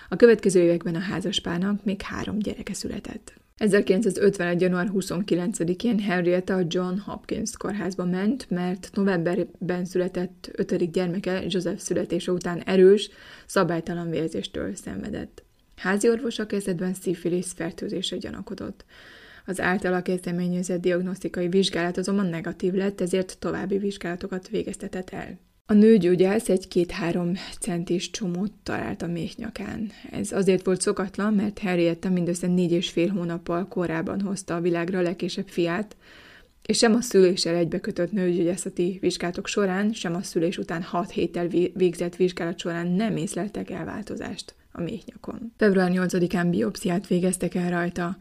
A 0.08 0.16
következő 0.16 0.61
években 0.61 0.94
a 0.94 0.98
házaspárnak 0.98 1.84
még 1.84 2.02
három 2.02 2.38
gyereke 2.38 2.74
született. 2.74 3.32
1951. 3.56 4.61
január 4.61 4.90
29-én 4.94 5.98
Henrietta 5.98 6.54
a 6.54 6.64
John 6.68 6.98
Hopkins 6.98 7.56
kórházba 7.56 8.04
ment, 8.04 8.50
mert 8.50 8.90
novemberben 8.94 9.84
született 9.84 10.50
ötödik 10.52 10.90
gyermeke 10.90 11.42
Joseph 11.46 11.80
születése 11.80 12.32
után 12.32 12.61
erős, 12.61 13.11
szabálytalan 13.46 14.11
vérzéstől 14.11 14.74
szenvedett. 14.74 15.42
Házi 15.76 16.08
orvosa 16.08 16.46
kezdetben 16.46 16.94
szifilisz 16.94 17.52
fertőzésre 17.52 18.16
gyanakodott. 18.16 18.84
Az 19.46 19.61
általa 19.61 20.02
kezdeményezett 20.02 20.80
diagnosztikai 20.80 21.48
vizsgálat 21.48 21.96
azonban 21.96 22.26
negatív 22.26 22.72
lett, 22.72 23.00
ezért 23.00 23.37
további 23.38 23.78
vizsgálatokat 23.78 24.48
végeztetett 24.48 25.11
el. 25.11 25.38
A 25.70 25.74
nőgyógyász 25.74 26.48
egy 26.48 26.68
két-három 26.68 27.33
centis 27.61 28.11
csomót 28.11 28.52
talált 28.62 29.02
a 29.02 29.07
méhnyakán. 29.07 29.90
Ez 30.11 30.33
azért 30.33 30.64
volt 30.64 30.81
szokatlan, 30.81 31.35
mert 31.35 31.59
Henrietta 31.59 32.11
mindössze 32.11 32.46
négy 32.46 32.72
és 32.72 32.90
fél 32.90 33.09
hónappal 33.09 33.68
korábban 33.68 34.20
hozta 34.20 34.54
a 34.57 34.61
világra 34.61 34.98
a 34.98 35.02
legkésebb 35.02 35.48
fiát, 35.48 35.96
és 36.66 36.78
sem 36.78 36.94
a 36.94 37.00
szüléssel 37.00 37.54
egybekötött 37.54 38.12
nőgyógyászati 38.12 38.98
vizsgálatok 39.00 39.46
során, 39.46 39.92
sem 39.92 40.14
a 40.14 40.22
szülés 40.22 40.59
után 40.59 40.83
hat 40.83 41.11
héttel 41.11 41.48
végzett 41.74 42.16
vizsgálat 42.16 42.59
során 42.59 42.87
nem 42.87 43.16
észleltek 43.16 43.70
elváltozást 43.70 44.54
a 44.72 44.81
méhnyakon. 44.81 45.52
Február 45.57 45.90
8-án 45.94 46.46
biopsziát 46.50 47.07
végeztek 47.07 47.54
el 47.54 47.70
rajta. 47.70 48.16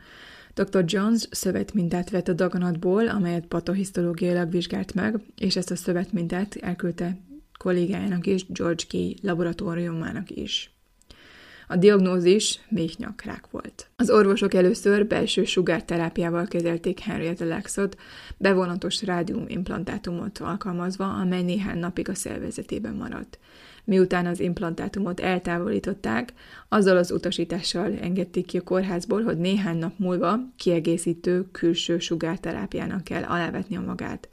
Dr. 0.54 0.84
Jones 0.86 1.28
szövetmintát 1.32 2.10
vett 2.10 2.28
a 2.28 2.34
daganatból, 2.34 3.08
amelyet 3.08 3.46
patohisztológiailag 3.46 4.52
vizsgált 4.52 4.94
meg, 4.94 5.20
és 5.38 5.56
ezt 5.56 5.72
a 5.72 5.76
szövetmintát 5.76 6.56
elküldte 6.62 7.18
kollégájának 7.68 8.26
és 8.28 8.46
George 8.48 8.84
Key 8.88 9.16
laboratóriumának 9.22 10.30
is. 10.30 10.72
A 11.68 11.76
diagnózis 11.76 12.60
méhnyakrák 12.70 13.50
volt. 13.52 13.90
Az 13.96 14.10
orvosok 14.10 14.54
először 14.54 15.08
belső 15.08 15.44
sugárterápiával 15.44 16.46
kezelték 16.46 17.00
Henrietta 17.00 17.46
Lexot, 17.46 17.98
bevonatos 18.38 19.04
rádiumimplantátumot 19.04 20.38
alkalmazva, 20.38 21.14
amely 21.14 21.42
néhány 21.42 21.80
napig 21.80 22.10
a 22.10 22.16
szervezetében 22.16 22.94
maradt. 22.94 23.40
Miután 23.84 24.26
az 24.26 24.40
implantátumot 24.40 25.20
eltávolították, 25.20 26.34
azzal 26.70 26.98
az 26.98 27.12
utasítással 27.12 27.98
engedték 28.02 28.46
ki 28.46 28.58
a 28.58 28.62
kórházból, 28.62 29.24
hogy 29.24 29.38
néhány 29.38 29.78
nap 29.78 30.00
múlva 30.00 30.40
kiegészítő 30.58 31.52
külső 31.52 32.00
sugárterápiának 32.00 33.04
kell 33.04 33.24
alávetni 33.24 33.76
a 33.76 33.82
magát 33.82 34.30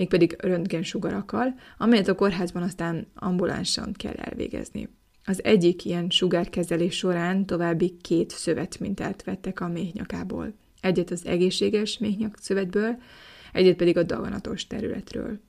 mégpedig 0.00 0.36
röntgensugarakkal, 0.38 1.54
amelyet 1.78 2.08
a 2.08 2.14
kórházban 2.14 2.62
aztán 2.62 3.06
ambulánsan 3.14 3.92
kell 3.92 4.14
elvégezni. 4.14 4.88
Az 5.24 5.44
egyik 5.44 5.84
ilyen 5.84 6.10
sugárkezelés 6.10 6.96
során 6.96 7.46
további 7.46 7.96
két 8.00 8.30
szövetmintát 8.30 9.24
vettek 9.24 9.60
a 9.60 9.68
méhnyakából. 9.68 10.54
Egyet 10.80 11.10
az 11.10 11.26
egészséges 11.26 11.98
méhnyak 11.98 12.36
szövetből, 12.40 12.96
egyet 13.52 13.76
pedig 13.76 13.96
a 13.96 14.02
daganatos 14.02 14.66
területről. 14.66 15.40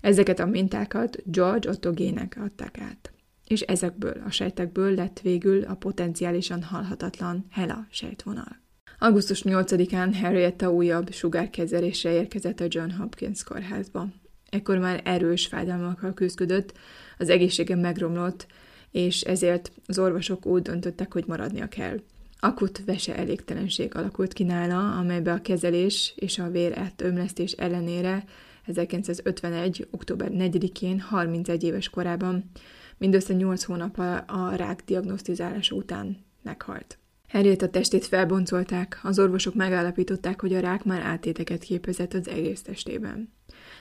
Ezeket 0.00 0.38
a 0.38 0.46
mintákat 0.46 1.22
George 1.24 1.68
Otto 1.68 1.92
gének 1.92 2.38
adták 2.40 2.78
át. 2.78 3.12
És 3.46 3.60
ezekből 3.60 4.22
a 4.26 4.30
sejtekből 4.30 4.94
lett 4.94 5.20
végül 5.20 5.64
a 5.64 5.74
potenciálisan 5.74 6.62
halhatatlan 6.62 7.46
Hela 7.50 7.86
sejtvonal. 7.90 8.60
Augusztus 9.02 9.42
8-án 9.44 10.10
Henrietta 10.20 10.72
újabb 10.72 11.12
sugárkezelésre 11.12 12.12
érkezett 12.12 12.60
a 12.60 12.64
John 12.68 12.90
Hopkins 12.90 13.44
kórházba. 13.44 14.08
Ekkor 14.50 14.78
már 14.78 15.00
erős 15.04 15.46
fájdalmakkal 15.46 16.14
küzdött, 16.14 16.72
az 17.18 17.28
egészsége 17.28 17.76
megromlott, 17.76 18.46
és 18.90 19.20
ezért 19.20 19.72
az 19.86 19.98
orvosok 19.98 20.46
úgy 20.46 20.62
döntöttek, 20.62 21.12
hogy 21.12 21.24
maradnia 21.26 21.68
kell. 21.68 22.00
Akut 22.38 22.82
vese 22.84 23.16
elégtelenség 23.16 23.94
alakult 23.94 24.32
ki 24.32 24.44
nála, 24.44 24.98
amelybe 24.98 25.32
a 25.32 25.42
kezelés 25.42 26.12
és 26.16 26.38
a 26.38 26.50
vér 26.50 26.92
ömlesztés 26.96 27.52
ellenére 27.52 28.24
1951. 28.66 29.86
október 29.90 30.30
4-én 30.32 31.00
31 31.00 31.64
éves 31.64 31.88
korában, 31.88 32.50
mindössze 32.98 33.34
8 33.34 33.64
hónap 33.64 33.98
a 34.26 34.52
rák 34.56 34.82
diagnosztizálása 34.86 35.74
után 35.74 36.16
meghalt. 36.42 37.01
Henrietta 37.32 37.68
testét 37.68 38.06
felboncolták, 38.06 39.00
az 39.02 39.18
orvosok 39.18 39.54
megállapították, 39.54 40.40
hogy 40.40 40.54
a 40.54 40.60
rák 40.60 40.84
már 40.84 41.00
átéteket 41.00 41.62
képezett 41.62 42.14
az 42.14 42.28
egész 42.28 42.62
testében. 42.62 43.32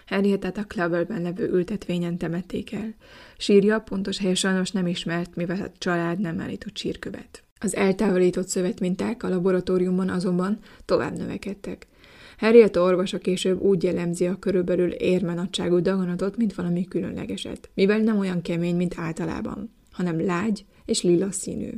Henriettát 0.06 0.58
a 0.58 0.66
Cloverben 0.66 1.22
levő 1.22 1.50
ültetvényen 1.50 2.18
temették 2.18 2.74
el. 2.74 2.96
Sírja 3.38 3.80
pontos 3.80 4.18
helye 4.18 4.36
sajnos 4.36 4.72
nem 4.72 4.88
ismert, 4.88 5.36
mivel 5.36 5.62
a 5.62 5.72
család 5.78 6.20
nem 6.20 6.40
állított 6.40 6.78
sírkövet. 6.78 7.44
Az 7.60 7.76
eltávolított 7.76 8.48
szövetminták 8.48 9.24
a 9.24 9.30
laboratóriumban 9.30 10.10
azonban 10.10 10.60
tovább 10.86 11.18
növekedtek. 11.18 11.88
Henrietta 12.38 12.82
orvosa 12.82 13.18
később 13.18 13.62
úgy 13.62 13.84
jellemzi 13.84 14.28
a 14.28 14.40
körülbelül 14.40 14.92
érmenadságú 14.92 15.80
daganatot, 15.80 16.38
mint 16.38 16.56
valami 16.56 16.86
különlegeset, 16.86 17.70
mivel 17.74 18.00
nem 18.00 18.18
olyan 18.18 18.42
kemény, 18.42 18.76
mint 18.76 18.96
általában, 18.98 19.74
hanem 19.92 20.26
lágy 20.26 20.66
és 20.86 21.02
lila 21.02 21.32
színű. 21.32 21.72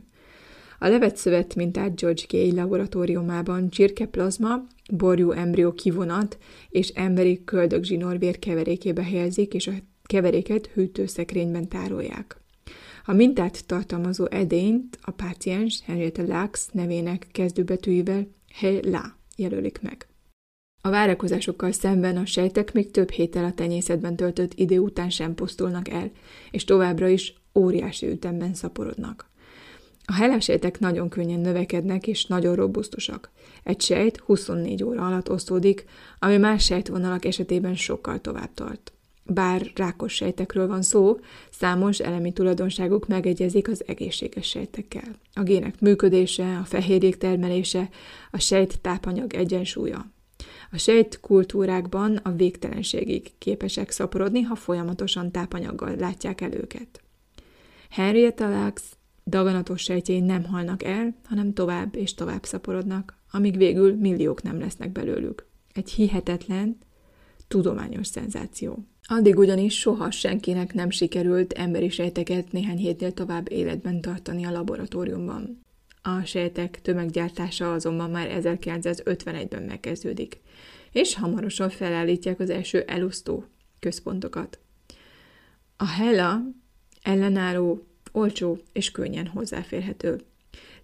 A 0.84 0.88
levet 0.88 1.18
szövet 1.18 1.56
mintát 1.56 2.00
George 2.00 2.22
Gay 2.30 2.54
laboratóriumában 2.56 3.70
csirkeplazma, 3.70 4.64
borjú 4.92 5.32
embrió 5.32 5.74
kivonat 5.74 6.38
és 6.70 6.88
emberi 6.88 7.44
köldögzsinórvér 7.44 8.40
keverékébe 8.40 9.04
helyezik, 9.04 9.54
és 9.54 9.68
a 9.68 9.72
keveréket 10.04 10.68
hűtőszekrényben 10.68 11.70
tárolják. 11.70 12.38
A 13.06 13.14
mintát 13.14 13.66
tartalmazó 13.66 14.26
edényt 14.26 14.98
a 15.02 15.12
páciens 15.12 15.82
Henrietta 15.86 16.22
Lux 16.22 16.70
nevének 16.72 17.28
kezdőbetűivel 17.32 18.28
La 18.82 19.18
jelölik 19.36 19.82
meg. 19.82 20.08
A 20.82 20.90
várakozásokkal 20.90 21.72
szemben 21.72 22.18
a 22.18 22.26
sejtek 22.26 22.74
még 22.74 22.92
több 22.92 23.10
héttel 23.10 23.46
a 23.46 23.54
tenyészetben 23.54 24.16
töltött 24.16 24.54
idő 24.54 24.80
után 24.80 25.10
sem 25.10 25.36
pusztulnak 25.36 25.90
el, 25.90 26.12
és 26.52 26.64
továbbra 26.64 27.08
is 27.08 27.34
óriási 27.56 28.08
ütemben 28.08 28.54
szaporodnak. 28.54 29.32
A 30.06 30.14
helesejtek 30.14 30.80
nagyon 30.80 31.10
könnyen 31.10 31.40
növekednek 31.40 32.08
és 32.08 32.26
nagyon 32.26 32.56
robusztusak. 32.56 33.32
Egy 33.64 33.82
sejt 33.82 34.18
24 34.18 34.84
óra 34.84 35.06
alatt 35.06 35.30
osztódik, 35.30 35.86
ami 36.20 36.38
más 36.38 36.64
sejtvonalak 36.64 37.26
esetében 37.26 37.76
sokkal 37.76 38.22
tovább 38.22 38.54
tart. 38.54 38.94
Bár 39.26 39.72
rákos 39.76 40.14
sejtekről 40.14 40.68
van 40.68 40.82
szó, 40.82 41.20
számos 41.52 42.00
elemi 42.00 42.34
tulajdonságuk 42.34 43.08
megegyezik 43.08 43.68
az 43.68 43.84
egészséges 43.88 44.48
sejtekkel. 44.48 45.16
A 45.34 45.44
gének 45.44 45.80
működése, 45.80 46.58
a 46.58 46.64
fehérjék 46.64 47.18
termelése, 47.18 47.90
a 48.32 48.40
sejt 48.40 48.82
tápanyag 48.82 49.34
egyensúlya. 49.34 50.12
A 50.72 50.78
sejt 50.78 51.20
kultúrákban 51.20 52.16
a 52.16 52.32
végtelenségig 52.32 53.32
képesek 53.38 53.92
szaporodni, 53.92 54.42
ha 54.42 54.56
folyamatosan 54.56 55.32
tápanyaggal 55.32 55.96
látják 55.96 56.42
el 56.42 56.54
őket. 56.54 57.02
Henrietta 57.90 58.50
Lacks 58.50 58.84
Daganatos 59.26 59.82
sejtjei 59.82 60.20
nem 60.20 60.44
halnak 60.44 60.84
el, 60.84 61.16
hanem 61.24 61.54
tovább 61.54 61.96
és 61.96 62.14
tovább 62.14 62.44
szaporodnak, 62.44 63.18
amíg 63.32 63.58
végül 63.58 63.96
milliók 63.96 64.42
nem 64.42 64.60
lesznek 64.60 64.92
belőlük. 64.92 65.48
Egy 65.74 65.92
hihetetlen, 65.92 66.78
tudományos 67.48 68.08
szenzáció. 68.08 68.86
Addig 69.04 69.38
ugyanis 69.38 69.80
soha 69.80 70.12
senkinek 70.12 70.74
nem 70.74 70.90
sikerült 70.90 71.54
emberi 71.54 71.90
sejteket 71.90 72.52
néhány 72.52 72.78
hétnél 72.78 73.12
tovább 73.12 73.52
életben 73.52 74.02
tartani 74.02 74.44
a 74.44 74.52
laboratóriumban. 74.52 75.62
A 76.02 76.24
sejtek 76.24 76.82
tömeggyártása 76.82 77.74
azonban 77.74 78.10
már 78.10 78.40
1951-ben 78.42 79.64
megkezdődik, 79.64 80.42
és 80.92 81.16
hamarosan 81.16 81.70
felállítják 81.70 82.40
az 82.40 82.50
első 82.50 82.82
elosztó 82.82 83.46
központokat. 83.80 84.60
A 85.78 85.86
HeLa 85.86 86.42
ellenálló 87.02 87.88
olcsó 88.14 88.60
és 88.74 88.92
könnyen 88.92 89.28
hozzáférhető. 89.28 90.22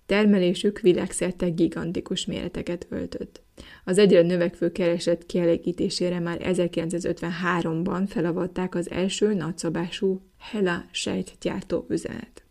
Termelésük 0.05 0.79
világszerte 0.79 1.49
gigantikus 1.49 2.25
méreteket 2.25 2.87
öltött. 2.89 3.41
Az 3.83 3.97
egyre 3.97 4.21
növekvő 4.21 4.71
kereset 4.71 5.25
kielégítésére 5.25 6.19
már 6.19 6.41
1953-ban 6.43 8.03
felavatták 8.07 8.75
az 8.75 8.91
első 8.91 9.33
nagyszabású 9.33 10.21
Hela 10.39 10.85
sejtgyártó 10.91 11.85
üzenet. 11.89 12.43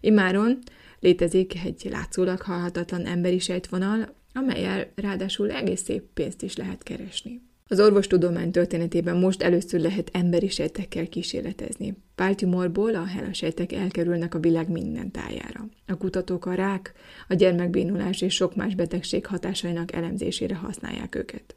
Imáron 0.00 0.58
létezik 1.00 1.64
egy 1.64 1.86
látszólag 1.90 2.40
halhatatlan 2.40 3.06
emberi 3.06 3.38
sejtvonal, 3.38 4.14
amelyel 4.32 4.92
ráadásul 4.94 5.50
egész 5.50 5.82
szép 5.82 6.02
pénzt 6.14 6.42
is 6.42 6.56
lehet 6.56 6.82
keresni. 6.82 7.51
Az 7.72 7.80
orvostudomány 7.80 8.50
történetében 8.50 9.16
most 9.16 9.42
először 9.42 9.80
lehet 9.80 10.10
emberi 10.12 10.48
sejtekkel 10.48 11.06
kísérletezni. 11.06 11.96
Baltimoreból 12.16 12.94
a 12.94 13.04
HeLa 13.04 13.32
sejtek 13.32 13.72
elkerülnek 13.72 14.34
a 14.34 14.38
világ 14.38 14.68
minden 14.68 15.10
tájára. 15.10 15.68
A 15.86 15.96
kutatók 15.96 16.46
a 16.46 16.54
rák, 16.54 16.92
a 17.28 17.34
gyermekbénulás 17.34 18.20
és 18.20 18.34
sok 18.34 18.56
más 18.56 18.74
betegség 18.74 19.26
hatásainak 19.26 19.92
elemzésére 19.92 20.54
használják 20.54 21.14
őket. 21.14 21.54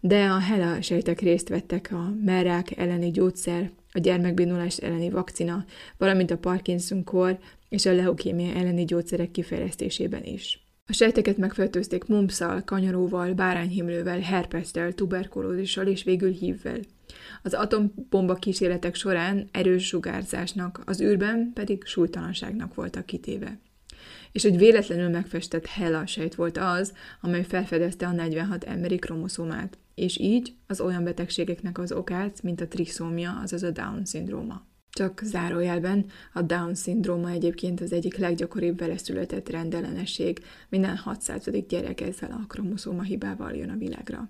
De 0.00 0.24
a 0.24 0.38
HeLa 0.38 0.82
sejtek 0.82 1.20
részt 1.20 1.48
vettek 1.48 1.88
a 1.92 2.14
merák 2.24 2.76
elleni 2.76 3.10
gyógyszer, 3.10 3.70
a 3.92 3.98
gyermekbénulás 3.98 4.76
elleni 4.76 5.10
vakcina, 5.10 5.64
valamint 5.98 6.30
a 6.30 6.38
Parkinson-kor 6.38 7.38
és 7.68 7.86
a 7.86 7.92
leukémia 7.92 8.54
elleni 8.54 8.84
gyógyszerek 8.84 9.30
kifejlesztésében 9.30 10.24
is. 10.24 10.63
A 10.86 10.92
sejteket 10.92 11.36
megfertőzték 11.36 12.04
mumpszal, 12.04 12.62
kanyaróval, 12.64 13.32
bárányhimlővel, 13.32 14.18
herpesztel, 14.18 14.92
tuberkulózissal 14.92 15.86
és 15.86 16.02
végül 16.02 16.30
hívvel. 16.30 16.78
Az 17.42 17.54
atombomba 17.54 18.34
kísérletek 18.34 18.94
során 18.94 19.48
erős 19.52 19.86
sugárzásnak, 19.86 20.82
az 20.86 21.00
űrben 21.00 21.50
pedig 21.54 21.84
súlytalanságnak 21.84 22.74
voltak 22.74 23.06
kitéve. 23.06 23.58
És 24.32 24.44
egy 24.44 24.56
véletlenül 24.56 25.08
megfestett 25.08 25.66
Hela 25.66 26.06
sejt 26.06 26.34
volt 26.34 26.58
az, 26.58 26.92
amely 27.20 27.44
felfedezte 27.44 28.06
a 28.06 28.12
46 28.12 28.64
emberi 28.64 28.96
kromoszomát, 28.98 29.78
és 29.94 30.18
így 30.18 30.54
az 30.66 30.80
olyan 30.80 31.04
betegségeknek 31.04 31.78
az 31.78 31.92
okát, 31.92 32.42
mint 32.42 32.60
a 32.60 32.68
triszómia, 32.68 33.40
azaz 33.42 33.62
a 33.62 33.70
Down-szindróma. 33.70 34.66
Csak 34.96 35.20
zárójelben 35.24 36.06
a 36.32 36.42
Down-szindróma 36.42 37.30
egyébként 37.30 37.80
az 37.80 37.92
egyik 37.92 38.16
leggyakoribb 38.16 38.78
veleszületett 38.78 39.48
rendellenesség. 39.48 40.44
Minden 40.68 40.96
600. 40.96 41.50
gyerek 41.68 42.00
ezzel 42.00 42.30
a 42.30 42.46
kromoszóma 42.48 43.02
hibával 43.02 43.52
jön 43.52 43.70
a 43.70 43.76
világra. 43.76 44.28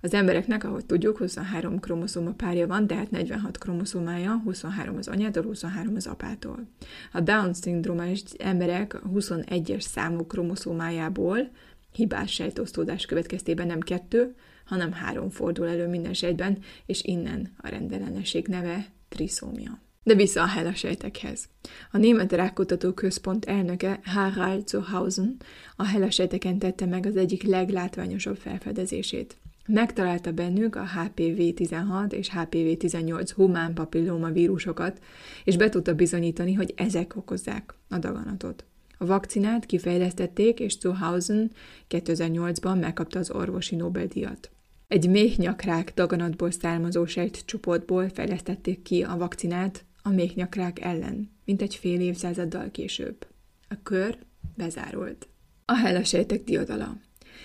Az 0.00 0.14
embereknek, 0.14 0.64
ahogy 0.64 0.86
tudjuk, 0.86 1.18
23 1.18 1.80
kromoszóma 1.80 2.32
párja 2.32 2.66
van, 2.66 2.86
tehát 2.86 3.10
46 3.10 3.58
kromoszómája, 3.58 4.40
23 4.44 4.96
az 4.96 5.08
anyától, 5.08 5.42
23 5.42 5.94
az 5.96 6.06
apától. 6.06 6.66
A 7.12 7.20
Down-szindrómás 7.20 8.22
emberek 8.38 9.02
21-es 9.14 9.80
számú 9.80 10.26
kromoszómájából 10.26 11.50
hibás 11.92 12.32
sejtosztódás 12.32 13.06
következtében 13.06 13.66
nem 13.66 13.80
kettő, 13.80 14.34
hanem 14.64 14.92
három 14.92 15.30
fordul 15.30 15.68
elő 15.68 15.88
minden 15.88 16.14
sejtben, 16.14 16.58
és 16.86 17.02
innen 17.04 17.52
a 17.56 17.68
rendellenesség 17.68 18.46
neve 18.46 18.86
triszómia. 19.08 19.90
De 20.04 20.14
vissza 20.14 20.42
a 20.42 20.46
hellasejtekhez. 20.46 21.48
A 21.90 21.98
Német 21.98 22.32
Rákkutató 22.32 22.92
Központ 22.92 23.44
elnöke 23.44 24.00
Harald 24.04 24.68
Zuhausen 24.68 25.36
a 25.76 25.84
hellasejteken 25.84 26.58
tette 26.58 26.86
meg 26.86 27.06
az 27.06 27.16
egyik 27.16 27.42
leglátványosabb 27.42 28.36
felfedezését. 28.36 29.36
Megtalálta 29.66 30.32
bennük 30.32 30.76
a 30.76 30.84
HPV-16 30.96 32.12
és 32.12 32.30
HPV-18 32.34 33.30
humán 33.34 33.74
papilloma 33.74 34.30
vírusokat, 34.30 35.00
és 35.44 35.56
be 35.56 35.68
tudta 35.68 35.94
bizonyítani, 35.94 36.52
hogy 36.52 36.72
ezek 36.76 37.16
okozzák 37.16 37.74
a 37.88 37.98
daganatot. 37.98 38.64
A 38.98 39.06
vakcinát 39.06 39.66
kifejlesztették, 39.66 40.60
és 40.60 40.78
Zuhausen 40.78 41.50
2008-ban 41.88 42.80
megkapta 42.80 43.18
az 43.18 43.30
orvosi 43.30 43.76
Nobel-díjat. 43.76 44.50
Egy 44.88 45.10
méhnyakrák 45.10 45.92
daganatból 45.94 46.50
származó 46.50 47.04
csoportból 47.44 48.08
fejlesztették 48.08 48.82
ki 48.82 49.02
a 49.02 49.16
vakcinát 49.16 49.84
a 50.02 50.10
méhnyakrák 50.10 50.80
ellen, 50.80 51.30
mint 51.44 51.62
egy 51.62 51.74
fél 51.74 52.00
évszázaddal 52.00 52.70
később. 52.70 53.26
A 53.68 53.74
kör 53.82 54.18
bezárult. 54.56 55.28
A 55.64 55.76
hellasejtek 55.76 56.44
diadala. 56.44 57.00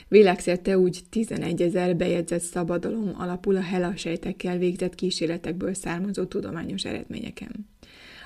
Világszerte 0.07 0.77
úgy 0.77 0.99
11 1.09 1.61
ezer 1.61 1.95
bejegyzett 1.95 2.41
szabadalom 2.41 3.13
alapul 3.17 3.55
a 3.55 3.61
hellasejtekkel 3.61 4.57
végzett 4.57 4.95
kísérletekből 4.95 5.73
származó 5.73 6.25
tudományos 6.25 6.85
eredményeken. 6.85 7.67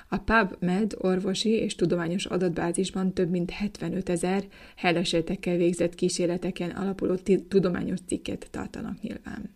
A 0.09 0.17
PubMed 0.17 0.93
orvosi 0.97 1.49
és 1.49 1.75
tudományos 1.75 2.25
adatbázisban 2.25 3.13
több 3.13 3.29
mint 3.29 3.51
75 3.51 4.09
ezer 4.09 4.43
hellasejtekkel 4.75 5.57
végzett 5.57 5.95
kísérleteken 5.95 6.69
alapuló 6.69 7.15
tudományos 7.47 7.99
cikket 8.07 8.47
tartanak 8.51 9.01
nyilván. 9.01 9.49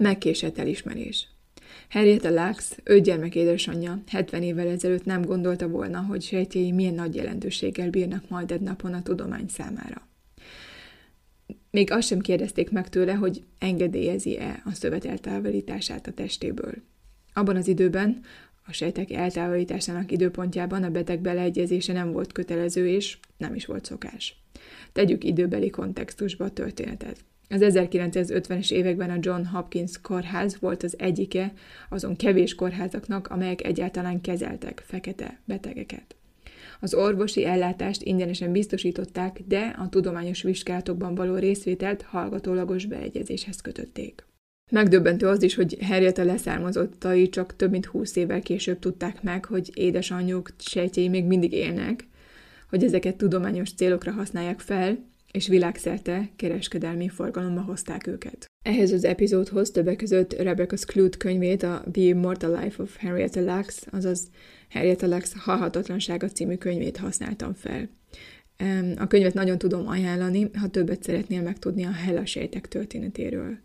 Megkésett 0.00 0.58
elismerés. 0.58 1.28
Henrietta 1.88 2.30
Lux, 2.30 2.78
öt 2.84 3.02
gyermek 3.02 3.34
édesanyja, 3.34 4.02
70 4.06 4.42
évvel 4.42 4.68
ezelőtt 4.68 5.04
nem 5.04 5.22
gondolta 5.22 5.68
volna, 5.68 6.00
hogy 6.00 6.22
sejtjei 6.22 6.72
milyen 6.72 6.94
nagy 6.94 7.14
jelentőséggel 7.14 7.90
bírnak 7.90 8.28
majd 8.28 8.50
egy 8.50 8.60
napon 8.60 8.94
a 8.94 9.02
tudomány 9.02 9.48
számára. 9.48 10.08
Még 11.70 11.90
azt 11.90 12.06
sem 12.06 12.18
kérdezték 12.20 12.70
meg 12.70 12.88
tőle, 12.88 13.12
hogy 13.12 13.42
engedélyezi-e 13.58 14.62
a 14.64 14.72
szövet 14.72 15.04
eltávolítását 15.04 16.06
a 16.06 16.12
testéből. 16.12 16.74
Abban 17.32 17.56
az 17.56 17.68
időben, 17.68 18.20
a 18.66 18.72
sejtek 18.72 19.10
eltávolításának 19.10 20.12
időpontjában 20.12 20.82
a 20.82 20.90
beteg 20.90 21.20
beleegyezése 21.20 21.92
nem 21.92 22.12
volt 22.12 22.32
kötelező, 22.32 22.88
és 22.88 23.18
nem 23.36 23.54
is 23.54 23.66
volt 23.66 23.84
szokás. 23.84 24.42
Tegyük 24.92 25.24
időbeli 25.24 25.70
kontextusba 25.70 26.44
a 26.44 26.50
történetet. 26.50 27.24
Az 27.52 27.60
1950-es 27.64 28.70
években 28.70 29.10
a 29.10 29.18
John 29.20 29.44
Hopkins 29.44 30.00
kórház 30.00 30.56
volt 30.60 30.82
az 30.82 30.94
egyike 30.98 31.52
azon 31.88 32.16
kevés 32.16 32.54
kórházaknak, 32.54 33.28
amelyek 33.28 33.64
egyáltalán 33.64 34.20
kezeltek 34.20 34.82
fekete 34.86 35.40
betegeket. 35.44 36.16
Az 36.80 36.94
orvosi 36.94 37.44
ellátást 37.44 38.02
ingyenesen 38.02 38.52
biztosították, 38.52 39.40
de 39.46 39.74
a 39.78 39.88
tudományos 39.88 40.42
vizsgálatokban 40.42 41.14
való 41.14 41.36
részvételt 41.36 42.02
hallgatólagos 42.02 42.86
beegyezéshez 42.86 43.60
kötötték. 43.60 44.24
Megdöbbentő 44.70 45.26
az 45.26 45.42
is, 45.42 45.54
hogy 45.54 45.76
Henrietta 45.80 46.24
leszármazottai 46.24 47.28
csak 47.28 47.56
több 47.56 47.70
mint 47.70 47.86
húsz 47.86 48.16
évvel 48.16 48.40
később 48.40 48.78
tudták 48.78 49.22
meg, 49.22 49.44
hogy 49.44 49.70
édesanyjuk 49.74 50.50
sejtjei 50.58 51.08
még 51.08 51.24
mindig 51.24 51.52
élnek, 51.52 52.06
hogy 52.68 52.84
ezeket 52.84 53.16
tudományos 53.16 53.72
célokra 53.72 54.12
használják 54.12 54.60
fel, 54.60 54.98
és 55.32 55.48
világszerte 55.48 56.28
kereskedelmi 56.36 57.08
forgalomba 57.08 57.60
hozták 57.60 58.06
őket. 58.06 58.46
Ehhez 58.64 58.92
az 58.92 59.04
epizódhoz 59.04 59.70
többek 59.70 59.96
között 59.96 60.32
Rebecca 60.32 60.76
Skloot 60.76 61.16
könyvét, 61.16 61.62
a 61.62 61.84
The 61.92 62.02
Immortal 62.02 62.60
Life 62.62 62.82
of 62.82 62.96
Henrietta 62.96 63.40
Lacks, 63.40 63.76
azaz 63.90 64.30
Henrietta 64.68 65.06
Lacks 65.06 65.32
Halhatatlansága 65.34 66.28
című 66.28 66.54
könyvét 66.54 66.96
használtam 66.96 67.54
fel. 67.54 67.88
A 68.96 69.06
könyvet 69.06 69.34
nagyon 69.34 69.58
tudom 69.58 69.88
ajánlani, 69.88 70.50
ha 70.58 70.68
többet 70.68 71.02
szeretnél 71.02 71.42
megtudni 71.42 71.84
a 71.84 71.90
hellasejtek 71.90 72.68
történetéről. 72.68 73.58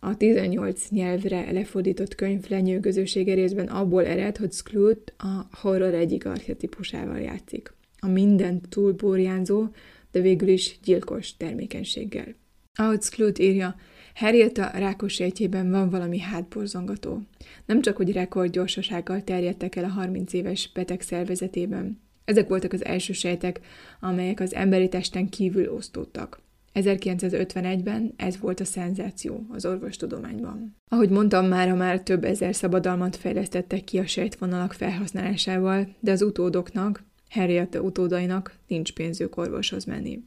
A 0.00 0.16
18 0.16 0.88
nyelvre 0.88 1.52
lefordított 1.52 2.14
könyv 2.14 2.44
lenyűgözősége 2.48 3.34
részben 3.34 3.66
abból 3.66 4.06
ered, 4.06 4.36
hogy 4.36 4.52
Skloot 4.52 5.12
a 5.18 5.48
horror 5.52 5.94
egyik 5.94 6.26
archetipusával 6.26 7.18
játszik. 7.18 7.72
A 7.98 8.08
mindent 8.08 8.68
túlborjánzó, 8.68 9.68
de 10.10 10.20
végül 10.20 10.48
is 10.48 10.78
gyilkos 10.84 11.36
termékenységgel. 11.36 12.34
Ahogy 12.74 13.02
írja, 13.38 13.76
Henrietta 14.14 14.70
rákos 14.74 15.12
sejtjében 15.12 15.70
van 15.70 15.90
valami 15.90 16.18
hátborzongató. 16.18 17.22
Nem 17.66 17.80
csak, 17.80 17.96
hogy 17.96 18.12
rekordgyorsasággal 18.12 19.24
terjedtek 19.24 19.76
el 19.76 19.84
a 19.84 19.88
30 19.88 20.32
éves 20.32 20.70
beteg 20.72 21.00
szervezetében. 21.00 22.00
Ezek 22.24 22.48
voltak 22.48 22.72
az 22.72 22.84
első 22.84 23.12
sejtek, 23.12 23.60
amelyek 24.00 24.40
az 24.40 24.54
emberi 24.54 24.88
testen 24.88 25.28
kívül 25.28 25.72
osztódtak. 25.72 26.40
1951-ben 26.74 28.12
ez 28.16 28.38
volt 28.38 28.60
a 28.60 28.64
szenzáció 28.64 29.46
az 29.48 29.66
orvostudományban. 29.66 30.76
Ahogy 30.90 31.10
mondtam, 31.10 31.46
már 31.46 31.74
már 31.74 32.02
több 32.02 32.24
ezer 32.24 32.54
szabadalmat 32.54 33.16
fejlesztettek 33.16 33.84
ki 33.84 33.98
a 33.98 34.06
sejtvonalak 34.06 34.72
felhasználásával, 34.72 35.96
de 36.00 36.10
az 36.10 36.22
utódoknak, 36.22 37.04
Henriette 37.30 37.80
utódainak 37.80 38.54
nincs 38.66 38.92
pénzük 38.92 39.36
orvoshoz 39.36 39.84
menni. 39.84 40.22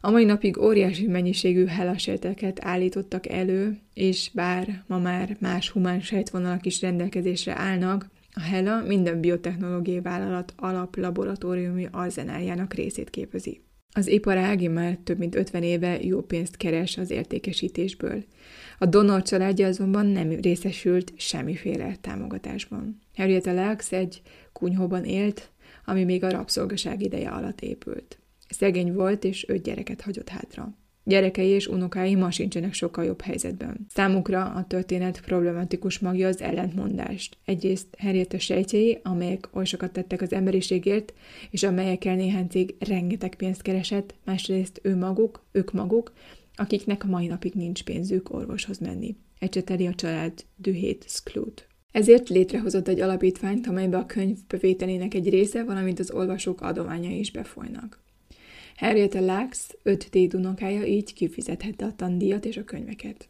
A 0.00 0.10
mai 0.10 0.24
napig 0.24 0.58
óriási 0.58 1.06
mennyiségű 1.06 1.66
helasejteket 1.66 2.64
állítottak 2.64 3.28
elő, 3.28 3.78
és 3.94 4.30
bár 4.34 4.84
ma 4.86 4.98
már 4.98 5.36
más 5.40 5.70
humán 5.70 6.00
sejtvonalak 6.00 6.66
is 6.66 6.80
rendelkezésre 6.80 7.56
állnak, 7.56 8.10
a 8.36 8.40
HELA 8.40 8.82
minden 8.82 9.20
biotechnológiai 9.20 10.00
vállalat 10.00 10.52
alaplaboratóriumi 10.56 11.88
arzenáljának 11.90 12.74
részét 12.74 13.10
képezi. 13.10 13.60
Az 13.96 14.06
iparág 14.06 14.70
már 14.70 14.98
több 15.04 15.18
mint 15.18 15.34
50 15.34 15.62
éve 15.62 16.02
jó 16.02 16.20
pénzt 16.20 16.56
keres 16.56 16.96
az 16.96 17.10
értékesítésből. 17.10 18.24
A 18.78 18.86
donor 18.86 19.22
családja 19.22 19.66
azonban 19.66 20.06
nem 20.06 20.30
részesült 20.30 21.12
semmiféle 21.16 21.96
támogatásban. 22.00 22.98
Henrietta 23.14 23.52
Laux 23.52 23.92
egy 23.92 24.22
kunyhóban 24.52 25.04
élt, 25.04 25.50
ami 25.84 26.04
még 26.04 26.24
a 26.24 26.30
rabszolgaság 26.30 27.02
ideje 27.02 27.28
alatt 27.28 27.60
épült. 27.60 28.18
Szegény 28.48 28.92
volt, 28.92 29.24
és 29.24 29.48
öt 29.48 29.62
gyereket 29.62 30.00
hagyott 30.00 30.28
hátra. 30.28 30.74
Gyerekei 31.06 31.48
és 31.48 31.66
unokái 31.66 32.14
ma 32.14 32.30
sincsenek 32.30 32.72
sokkal 32.72 33.04
jobb 33.04 33.20
helyzetben. 33.20 33.86
Számukra 33.88 34.44
a 34.44 34.66
történet 34.66 35.20
problematikus 35.20 35.98
magja 35.98 36.28
az 36.28 36.40
ellentmondást. 36.40 37.36
Egyrészt 37.44 37.86
Henrietta 37.98 38.38
sejtjei, 38.38 39.00
amelyek 39.02 39.48
oly 39.52 39.64
sokat 39.64 39.92
tettek 39.92 40.22
az 40.22 40.32
emberiségért, 40.32 41.14
és 41.50 41.62
amelyekkel 41.62 42.14
néhány 42.16 42.46
cég 42.46 42.74
rengeteg 42.78 43.34
pénzt 43.34 43.62
keresett, 43.62 44.14
másrészt 44.24 44.80
ő 44.82 44.96
maguk, 44.96 45.44
ők 45.52 45.72
maguk, 45.72 46.12
akiknek 46.54 47.04
a 47.04 47.08
mai 47.08 47.26
napig 47.26 47.54
nincs 47.54 47.84
pénzük 47.84 48.32
orvoshoz 48.34 48.78
menni. 48.78 49.16
Ecseteli 49.38 49.86
a 49.86 49.94
család 49.94 50.32
dühét 50.56 51.04
Sklut. 51.08 51.66
Ezért 51.94 52.28
létrehozott 52.28 52.88
egy 52.88 53.00
alapítványt, 53.00 53.66
amelybe 53.66 53.96
a 53.96 54.06
könyv 54.06 54.36
bevételének 54.48 55.14
egy 55.14 55.28
része, 55.28 55.64
valamint 55.64 55.98
az 55.98 56.10
olvasók 56.10 56.60
adományai 56.60 57.18
is 57.18 57.30
befolynak. 57.30 58.02
Henrietta 58.76 59.20
Lacks, 59.20 59.58
öt 59.82 60.08
dédunokája 60.10 60.84
így 60.84 61.12
kifizethette 61.12 61.84
a 61.84 61.94
tandíjat 61.96 62.44
és 62.44 62.56
a 62.56 62.64
könyveket. 62.64 63.28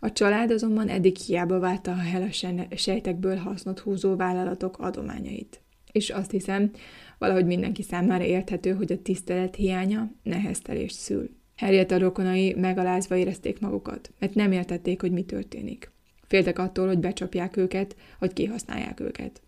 A 0.00 0.12
család 0.12 0.50
azonban 0.50 0.88
eddig 0.88 1.16
hiába 1.16 1.58
várta 1.58 1.90
a 1.90 1.96
heles 1.96 2.46
sejtekből 2.76 3.36
hasznot 3.36 3.78
húzó 3.78 4.16
vállalatok 4.16 4.78
adományait. 4.78 5.60
És 5.92 6.10
azt 6.10 6.30
hiszem, 6.30 6.70
valahogy 7.18 7.46
mindenki 7.46 7.82
számára 7.82 8.24
érthető, 8.24 8.72
hogy 8.72 8.92
a 8.92 9.02
tisztelet 9.02 9.56
hiánya 9.56 10.10
neheztelést 10.22 10.96
szül. 10.96 11.30
Henrietta 11.56 11.98
rokonai 11.98 12.54
megalázva 12.54 13.16
érezték 13.16 13.60
magukat, 13.60 14.12
mert 14.18 14.34
nem 14.34 14.52
értették, 14.52 15.00
hogy 15.00 15.12
mi 15.12 15.22
történik. 15.22 15.96
Féltek 16.28 16.58
attól, 16.58 16.86
hogy 16.86 16.98
becsapják 16.98 17.56
őket, 17.56 17.96
hogy 18.18 18.32
kihasználják 18.32 19.00
őket. 19.00 19.40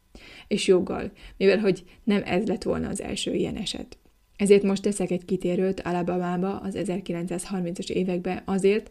És 0.49 0.67
joggal, 0.67 1.11
mivel 1.37 1.59
hogy 1.59 1.85
nem 2.05 2.23
ez 2.25 2.47
lett 2.47 2.63
volna 2.63 2.89
az 2.89 3.03
első 3.03 3.35
ilyen 3.35 3.57
eset. 3.57 3.99
Ezért 4.37 4.63
most 4.63 4.83
teszek 4.83 5.11
egy 5.11 5.25
kitérőt 5.25 5.81
Alabamába 5.81 6.57
az 6.57 6.77
1930-as 6.79 7.91
években 7.91 8.43
azért, 8.45 8.91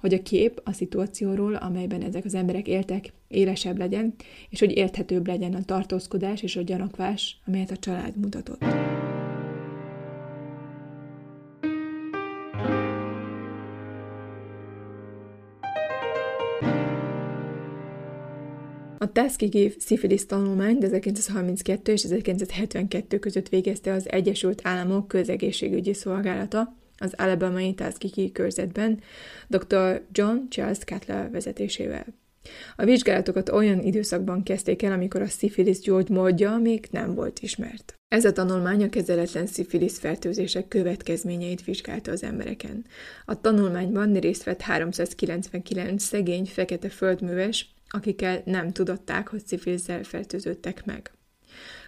hogy 0.00 0.14
a 0.14 0.22
kép 0.22 0.60
a 0.64 0.72
szituációról, 0.72 1.54
amelyben 1.54 2.02
ezek 2.02 2.24
az 2.24 2.34
emberek 2.34 2.68
éltek, 2.68 3.12
élesebb 3.28 3.78
legyen, 3.78 4.14
és 4.48 4.58
hogy 4.58 4.76
érthetőbb 4.76 5.26
legyen 5.26 5.54
a 5.54 5.64
tartózkodás 5.64 6.42
és 6.42 6.56
a 6.56 6.62
gyanakvás, 6.62 7.40
amelyet 7.46 7.70
a 7.70 7.76
család 7.76 8.16
mutatott. 8.16 8.64
A 19.00 19.12
Tuskegee 19.12 19.70
szifilis 19.78 20.26
tanulmányt 20.26 20.84
1932 20.84 21.92
és 21.92 22.02
1972 22.02 23.18
között 23.18 23.48
végezte 23.48 23.92
az 23.92 24.10
Egyesült 24.10 24.60
Államok 24.64 25.08
közegészségügyi 25.08 25.94
szolgálata, 25.94 26.76
az 26.96 27.14
Alabamai 27.16 27.74
Tuskegee 27.74 28.32
körzetben 28.32 29.00
dr. 29.48 30.02
John 30.12 30.48
Charles 30.48 30.78
Cutler 30.78 31.30
vezetésével. 31.30 32.06
A 32.76 32.84
vizsgálatokat 32.84 33.48
olyan 33.48 33.80
időszakban 33.82 34.42
kezdték 34.42 34.82
el, 34.82 34.92
amikor 34.92 35.22
a 35.22 35.26
szifilisz 35.26 35.80
gyógymódja 35.80 36.56
még 36.56 36.88
nem 36.90 37.14
volt 37.14 37.38
ismert. 37.38 37.94
Ez 38.08 38.24
a 38.24 38.32
tanulmány 38.32 38.82
a 38.82 38.88
kezeletlen 38.88 39.46
szifilisz 39.46 39.98
fertőzések 39.98 40.68
következményeit 40.68 41.64
vizsgálta 41.64 42.10
az 42.10 42.22
embereken. 42.22 42.84
A 43.24 43.40
tanulmányban 43.40 44.14
részt 44.14 44.44
vett 44.44 44.60
399 44.60 46.02
szegény 46.02 46.44
fekete 46.44 46.88
földműves, 46.88 47.76
akikkel 47.88 48.42
nem 48.44 48.72
tudották, 48.72 49.28
hogy 49.28 49.46
szifilizzel 49.46 50.02
fertőzöttek 50.02 50.84
meg. 50.84 51.12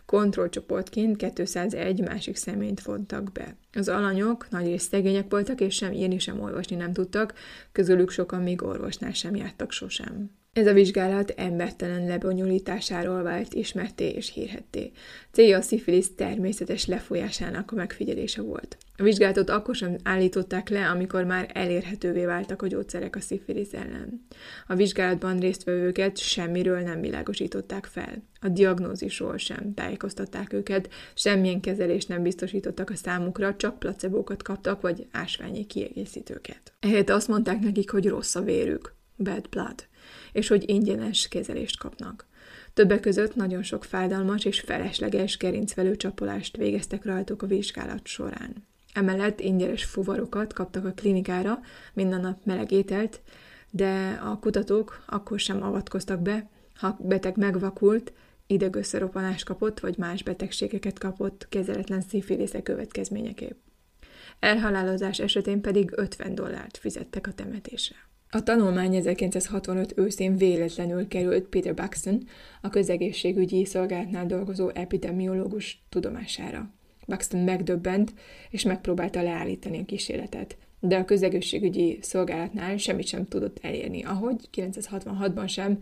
Kontrollcsoportként 0.07 1.17
201 1.17 2.01
másik 2.01 2.37
személyt 2.37 2.83
vontak 2.83 3.33
be. 3.33 3.57
Az 3.73 3.89
alanyok 3.89 4.51
nagyrészt 4.51 4.89
szegények 4.91 5.31
voltak, 5.31 5.61
és 5.61 5.75
sem 5.75 5.93
írni, 5.93 6.19
sem 6.19 6.41
olvasni 6.41 6.77
nem 6.77 6.93
tudtak, 6.93 7.35
közülük 7.73 8.11
sokan 8.11 8.43
még 8.43 8.63
orvosnál 8.63 9.13
sem 9.13 9.37
jártak 9.37 9.73
sosem. 9.73 10.40
Ez 10.53 10.67
a 10.67 10.73
vizsgálat 10.73 11.31
embertelen 11.37 12.07
lebonyolításáról 12.07 13.23
vált 13.23 13.55
ismerté 13.55 14.09
és 14.09 14.33
hírhetté. 14.33 14.91
Célja 15.33 15.59
a 15.59 15.63
szifilisz 15.63 16.15
természetes 16.15 16.87
lefolyásának 16.87 17.73
a 17.73 17.75
megfigyelése 17.75 18.43
volt. 18.43 18.77
A 18.97 19.03
vizsgálatot 19.03 19.51
akkor 19.51 19.75
sem 19.75 19.97
állították 20.03 20.69
le, 20.69 20.89
amikor 20.89 21.25
már 21.25 21.51
elérhetővé 21.55 22.25
váltak 22.25 22.63
a 22.63 22.67
gyógyszerek 22.67 23.17
a 23.17 23.21
szifilisz 23.21 23.73
ellen. 23.73 24.27
A 24.67 24.75
vizsgálatban 24.75 25.39
résztvevőket 25.39 26.19
semmiről 26.19 26.81
nem 26.81 27.01
világosították 27.01 27.85
fel. 27.85 28.23
A 28.41 28.49
diagnózisról 28.49 29.37
sem 29.37 29.75
tájékoztatták 29.75 30.53
őket, 30.53 30.89
semmilyen 31.15 31.61
kezelést 31.61 32.09
nem 32.09 32.23
biztosítottak 32.23 32.91
a 32.91 32.97
számukra, 32.97 33.57
csak 33.57 33.79
placebókat 33.79 34.43
kaptak, 34.43 34.81
vagy 34.81 35.07
ásványi 35.11 35.67
kiegészítőket. 35.67 36.73
Ehhez 36.81 37.09
azt 37.09 37.29
mondták 37.29 37.61
nekik, 37.61 37.91
hogy 37.91 38.09
rossz 38.09 38.35
a 38.35 38.43
vérük, 38.43 38.95
bad 39.17 39.49
blood 39.49 39.89
és 40.33 40.49
hogy 40.49 40.69
ingyenes 40.69 41.29
kezelést 41.29 41.79
kapnak. 41.79 42.27
Többek 42.75 43.01
között 43.01 43.35
nagyon 43.35 43.63
sok 43.63 43.85
fájdalmas 43.85 44.45
és 44.45 44.61
felesleges 44.61 45.37
gerincvelő 45.37 45.97
csapolást 45.97 46.57
végeztek 46.57 47.05
rajtuk 47.05 47.43
a 47.43 47.47
vizsgálat 47.47 48.07
során. 48.07 48.67
Emellett 48.93 49.41
ingyenes 49.41 49.85
fuvarokat 49.85 50.53
kaptak 50.53 50.85
a 50.85 50.93
klinikára, 50.93 51.61
minden 51.93 52.21
nap 52.21 52.39
meleg 52.45 52.71
ételt, 52.71 53.21
de 53.71 54.21
a 54.23 54.39
kutatók 54.39 55.03
akkor 55.07 55.41
sem 55.41 55.63
avatkoztak 55.63 56.21
be, 56.21 56.49
ha 56.75 56.97
beteg 57.01 57.37
megvakult, 57.37 58.13
idegösszeropanást 58.47 59.45
kapott, 59.45 59.81
vagy 59.81 59.99
más 59.99 60.23
betegségeket 60.23 60.99
kapott 60.99 61.47
kezeletlen 61.49 62.01
szifilisze 62.01 62.63
következményeképp. 62.63 63.59
Elhalálozás 64.39 65.19
esetén 65.19 65.61
pedig 65.61 65.93
50 65.95 66.35
dollárt 66.35 66.77
fizettek 66.77 67.27
a 67.27 67.33
temetésre. 67.33 68.10
A 68.33 68.43
tanulmány 68.43 68.95
1965 68.95 69.93
őszén 69.97 70.37
véletlenül 70.37 71.09
került 71.09 71.49
Peter 71.49 71.75
Buxton, 71.75 72.23
a 72.63 72.69
közegészségügyi 72.69 73.65
szolgálatnál 73.65 74.27
dolgozó 74.27 74.69
epidemiológus 74.69 75.83
tudomására. 75.89 76.71
Buxton 77.07 77.41
megdöbbent, 77.41 78.15
és 78.51 78.63
megpróbálta 78.63 79.23
leállítani 79.23 79.79
a 79.79 79.85
kísérletet, 79.85 80.57
de 80.81 80.97
a 80.97 81.05
közegészségügyi 81.05 81.99
szolgálatnál 82.03 82.77
semmit 82.77 83.07
sem 83.07 83.27
tudott 83.27 83.59
elérni, 83.63 84.03
ahogy 84.03 84.49
1966-ban 84.53 85.49
sem 85.49 85.79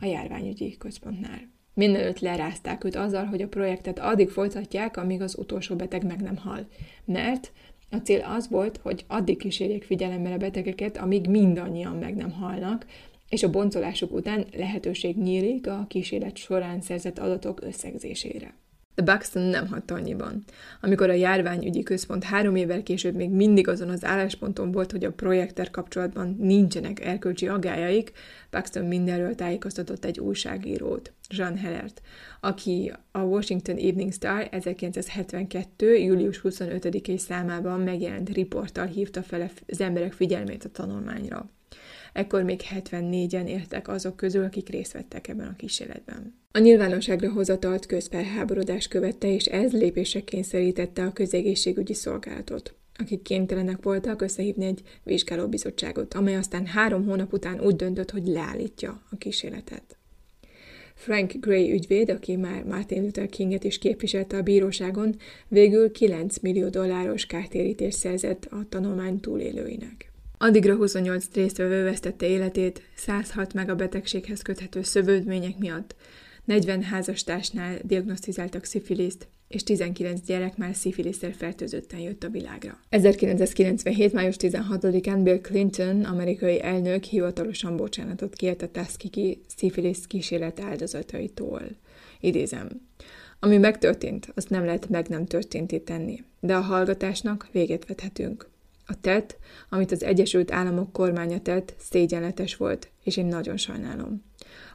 a 0.00 0.04
járványügyi 0.04 0.76
központnál. 0.76 1.50
Mindenütt 1.74 2.20
lerázták 2.20 2.84
őt 2.84 2.96
azzal, 2.96 3.24
hogy 3.24 3.42
a 3.42 3.48
projektet 3.48 3.98
addig 3.98 4.30
folytatják, 4.30 4.96
amíg 4.96 5.20
az 5.20 5.38
utolsó 5.38 5.76
beteg 5.76 6.04
meg 6.04 6.22
nem 6.22 6.36
hal, 6.36 6.66
mert 7.04 7.52
a 7.92 7.96
cél 7.96 8.20
az 8.20 8.48
volt, 8.48 8.80
hogy 8.82 9.04
addig 9.06 9.38
kísérjék 9.38 9.84
figyelemmel 9.84 10.32
a 10.32 10.36
betegeket, 10.36 10.96
amíg 10.96 11.26
mindannyian 11.26 11.96
meg 11.96 12.14
nem 12.14 12.30
halnak, 12.30 12.86
és 13.28 13.42
a 13.42 13.50
boncolások 13.50 14.12
után 14.12 14.46
lehetőség 14.56 15.16
nyílik 15.16 15.66
a 15.66 15.84
kísérlet 15.88 16.36
során 16.36 16.80
szerzett 16.80 17.18
adatok 17.18 17.62
összegzésére. 17.62 18.54
De 18.94 19.02
Buxton 19.02 19.42
nem 19.42 19.66
hagyta 19.66 19.94
annyiban. 19.94 20.44
Amikor 20.80 21.10
a 21.10 21.12
járványügyi 21.12 21.82
központ 21.82 22.24
három 22.24 22.56
évvel 22.56 22.82
később 22.82 23.14
még 23.14 23.30
mindig 23.30 23.68
azon 23.68 23.88
az 23.88 24.04
állásponton 24.04 24.72
volt, 24.72 24.90
hogy 24.90 25.04
a 25.04 25.12
projekter 25.12 25.70
kapcsolatban 25.70 26.36
nincsenek 26.38 27.04
erkölcsi 27.04 27.48
agályaik, 27.48 28.12
Buxton 28.50 28.84
mindenről 28.84 29.34
tájékoztatott 29.34 30.04
egy 30.04 30.20
újságírót, 30.20 31.12
Jean 31.28 31.56
Hellert, 31.56 32.02
aki 32.40 32.92
a 33.10 33.20
Washington 33.20 33.76
Evening 33.76 34.12
Star 34.12 34.48
1972. 34.50 35.96
július 35.96 36.40
25-i 36.44 37.16
számában 37.16 37.80
megjelent 37.80 38.28
riporttal 38.28 38.86
hívta 38.86 39.22
fel 39.22 39.50
az 39.66 39.80
emberek 39.80 40.12
figyelmét 40.12 40.64
a 40.64 40.70
tanulmányra. 40.70 41.48
Ekkor 42.12 42.42
még 42.42 42.60
74-en 42.74 43.46
éltek 43.46 43.88
azok 43.88 44.16
közül, 44.16 44.44
akik 44.44 44.68
részt 44.68 44.92
vettek 44.92 45.28
ebben 45.28 45.46
a 45.46 45.56
kísérletben. 45.56 46.34
A 46.52 46.58
nyilvánosságra 46.58 47.32
hozatalt 47.32 47.86
közfelháborodás 47.86 48.88
követte, 48.88 49.34
és 49.34 49.44
ez 49.44 49.72
lépésre 49.72 50.20
kényszerítette 50.20 51.04
a 51.04 51.12
közegészségügyi 51.12 51.94
szolgálatot 51.94 52.74
akik 52.98 53.22
kénytelenek 53.22 53.82
voltak 53.82 54.22
összehívni 54.22 54.64
egy 54.64 54.82
vizsgálóbizottságot, 55.02 56.14
amely 56.14 56.36
aztán 56.36 56.66
három 56.66 57.06
hónap 57.06 57.32
után 57.32 57.60
úgy 57.60 57.76
döntött, 57.76 58.10
hogy 58.10 58.26
leállítja 58.26 59.02
a 59.10 59.16
kísérletet. 59.16 59.96
Frank 60.94 61.32
Gray 61.40 61.72
ügyvéd, 61.72 62.10
aki 62.10 62.36
már 62.36 62.64
Martin 62.64 63.02
Luther 63.02 63.28
Kinget 63.28 63.64
is 63.64 63.78
képviselte 63.78 64.36
a 64.36 64.42
bíróságon, 64.42 65.16
végül 65.48 65.92
9 65.92 66.38
millió 66.38 66.68
dolláros 66.68 67.26
kártérítést 67.26 67.98
szerzett 67.98 68.44
a 68.44 68.66
tanulmány 68.68 69.20
túlélőinek. 69.20 70.11
Addigra 70.44 70.74
28 70.74 71.26
résztvevő 71.32 71.84
vesztette 71.84 72.26
életét 72.26 72.82
106 72.94 73.54
meg 73.54 73.68
a 73.68 73.74
betegséghez 73.74 74.42
köthető 74.42 74.82
szövődmények 74.82 75.58
miatt, 75.58 75.94
40 76.44 76.82
házastársnál 76.82 77.78
diagnosztizáltak 77.82 78.64
szifiliszt, 78.64 79.28
és 79.48 79.62
19 79.62 80.20
gyerek 80.26 80.56
már 80.56 80.74
szifilisztel 80.74 81.32
fertőzötten 81.32 82.00
jött 82.00 82.24
a 82.24 82.28
világra. 82.28 82.78
1997. 82.88 84.12
május 84.12 84.34
16-án 84.38 85.20
Bill 85.22 85.40
Clinton, 85.40 86.04
amerikai 86.04 86.62
elnök 86.62 87.04
hivatalosan 87.04 87.76
bocsánatot 87.76 88.34
kért 88.34 88.62
a 88.62 88.68
Tuskegee 88.70 89.34
szifilisz 89.56 90.06
kísérlet 90.06 90.60
áldozataitól. 90.60 91.62
Idézem. 92.20 92.68
Ami 93.40 93.58
megtörtént, 93.58 94.32
azt 94.34 94.50
nem 94.50 94.64
lehet 94.64 94.88
meg 94.88 95.08
nem 95.08 95.26
történti 95.26 95.82
tenni, 95.82 96.24
de 96.40 96.54
a 96.54 96.60
hallgatásnak 96.60 97.48
véget 97.52 97.86
vethetünk. 97.86 98.50
A 98.86 99.00
tett, 99.00 99.38
amit 99.68 99.92
az 99.92 100.02
Egyesült 100.02 100.52
Államok 100.52 100.92
kormánya 100.92 101.40
tett, 101.40 101.74
szégyenletes 101.78 102.56
volt, 102.56 102.90
és 103.04 103.16
én 103.16 103.26
nagyon 103.26 103.56
sajnálom. 103.56 104.24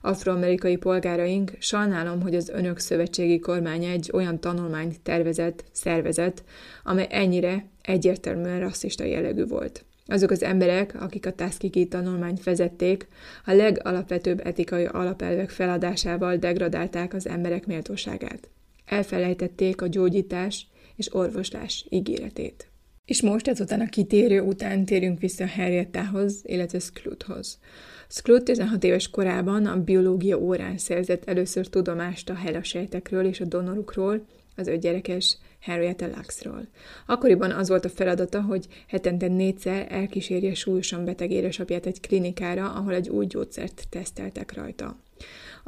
Afroamerikai 0.01 0.75
polgáraink, 0.75 1.51
sajnálom, 1.59 2.21
hogy 2.21 2.35
az 2.35 2.49
önök 2.49 2.79
szövetségi 2.79 3.39
kormánya 3.39 3.89
egy 3.89 4.09
olyan 4.13 4.39
tanulmányt 4.39 5.01
tervezett, 5.01 5.63
szervezett, 5.71 6.43
amely 6.83 7.07
ennyire 7.09 7.65
egyértelműen 7.81 8.59
rasszista 8.59 9.03
jellegű 9.03 9.45
volt. 9.45 9.85
Azok 10.05 10.31
az 10.31 10.43
emberek, 10.43 11.01
akik 11.01 11.25
a 11.25 11.31
Tuskegee 11.31 11.85
tanulmányt 11.85 12.43
vezették, 12.43 13.07
a 13.45 13.51
legalapvetőbb 13.51 14.45
etikai 14.45 14.85
alapelvek 14.85 15.49
feladásával 15.49 16.35
degradálták 16.35 17.13
az 17.13 17.27
emberek 17.27 17.65
méltóságát. 17.65 18.49
Elfelejtették 18.85 19.81
a 19.81 19.87
gyógyítás 19.87 20.67
és 20.95 21.13
orvoslás 21.13 21.85
ígéretét. 21.89 22.66
És 23.07 23.21
most 23.21 23.47
ezután 23.47 23.81
a 23.81 23.89
kitérő 23.89 24.41
után 24.41 24.85
térünk 24.85 25.19
vissza 25.19 25.45
Henriettához, 25.45 26.41
illetve 26.43 26.79
Scluthoz. 26.79 27.59
Sclut 28.07 28.43
16 28.43 28.83
éves 28.83 29.09
korában 29.09 29.65
a 29.65 29.83
biológia 29.83 30.37
órán 30.37 30.77
szerzett 30.77 31.25
először 31.25 31.67
tudomást 31.67 32.29
a 32.29 32.35
helasejtekről 32.35 33.25
és 33.25 33.39
a 33.39 33.45
donorukról, 33.45 34.25
az 34.55 34.67
öt 34.67 34.79
gyerekes 34.79 35.37
Henrietta 35.59 36.07
Luxról. 36.07 36.67
Akkoriban 37.05 37.51
az 37.51 37.69
volt 37.69 37.85
a 37.85 37.89
feladata, 37.89 38.41
hogy 38.41 38.67
hetente 38.87 39.27
négyszer 39.27 39.87
elkísérje 39.89 40.53
súlyosan 40.53 41.05
beteg 41.05 41.31
édesapját 41.31 41.85
egy 41.85 41.99
klinikára, 41.99 42.73
ahol 42.73 42.93
egy 42.93 43.09
új 43.09 43.25
gyógyszert 43.25 43.87
teszteltek 43.89 44.53
rajta. 44.53 44.97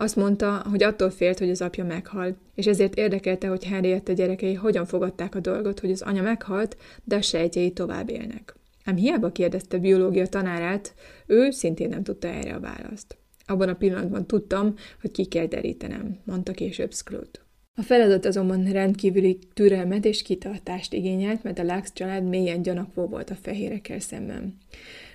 Azt 0.01 0.15
mondta, 0.15 0.63
hogy 0.69 0.83
attól 0.83 1.09
félt, 1.09 1.39
hogy 1.39 1.49
az 1.49 1.61
apja 1.61 1.83
meghal, 1.83 2.37
és 2.55 2.65
ezért 2.65 2.95
érdekelte, 2.95 3.47
hogy 3.47 3.63
Henrietta 3.63 4.13
gyerekei 4.13 4.53
hogyan 4.53 4.85
fogadták 4.85 5.35
a 5.35 5.39
dolgot, 5.39 5.79
hogy 5.79 5.91
az 5.91 6.01
anya 6.01 6.21
meghalt, 6.21 6.77
de 7.03 7.15
a 7.15 7.21
sejtjei 7.21 7.71
tovább 7.71 8.09
élnek. 8.09 8.55
Ám 8.85 8.95
hiába 8.95 9.31
kérdezte 9.31 9.77
biológia 9.77 10.27
tanárát, 10.27 10.93
ő 11.25 11.49
szintén 11.51 11.89
nem 11.89 12.03
tudta 12.03 12.27
erre 12.27 12.53
a 12.53 12.59
választ. 12.59 13.17
Abban 13.45 13.69
a 13.69 13.73
pillanatban 13.73 14.25
tudtam, 14.25 14.75
hogy 15.01 15.11
ki 15.11 15.25
kell 15.25 15.45
derítenem, 15.45 16.17
mondta 16.23 16.51
később 16.51 16.93
Scrooge. 16.93 17.39
A 17.75 17.81
feladat 17.81 18.25
azonban 18.25 18.71
rendkívüli 18.71 19.39
türelmet 19.53 20.05
és 20.05 20.21
kitartást 20.21 20.93
igényelt, 20.93 21.43
mert 21.43 21.59
a 21.59 21.63
Lux 21.63 21.93
család 21.93 22.23
mélyen 22.23 22.61
gyanakvó 22.61 23.05
volt 23.05 23.29
a 23.29 23.37
fehérekkel 23.41 23.99
szemben. 23.99 24.57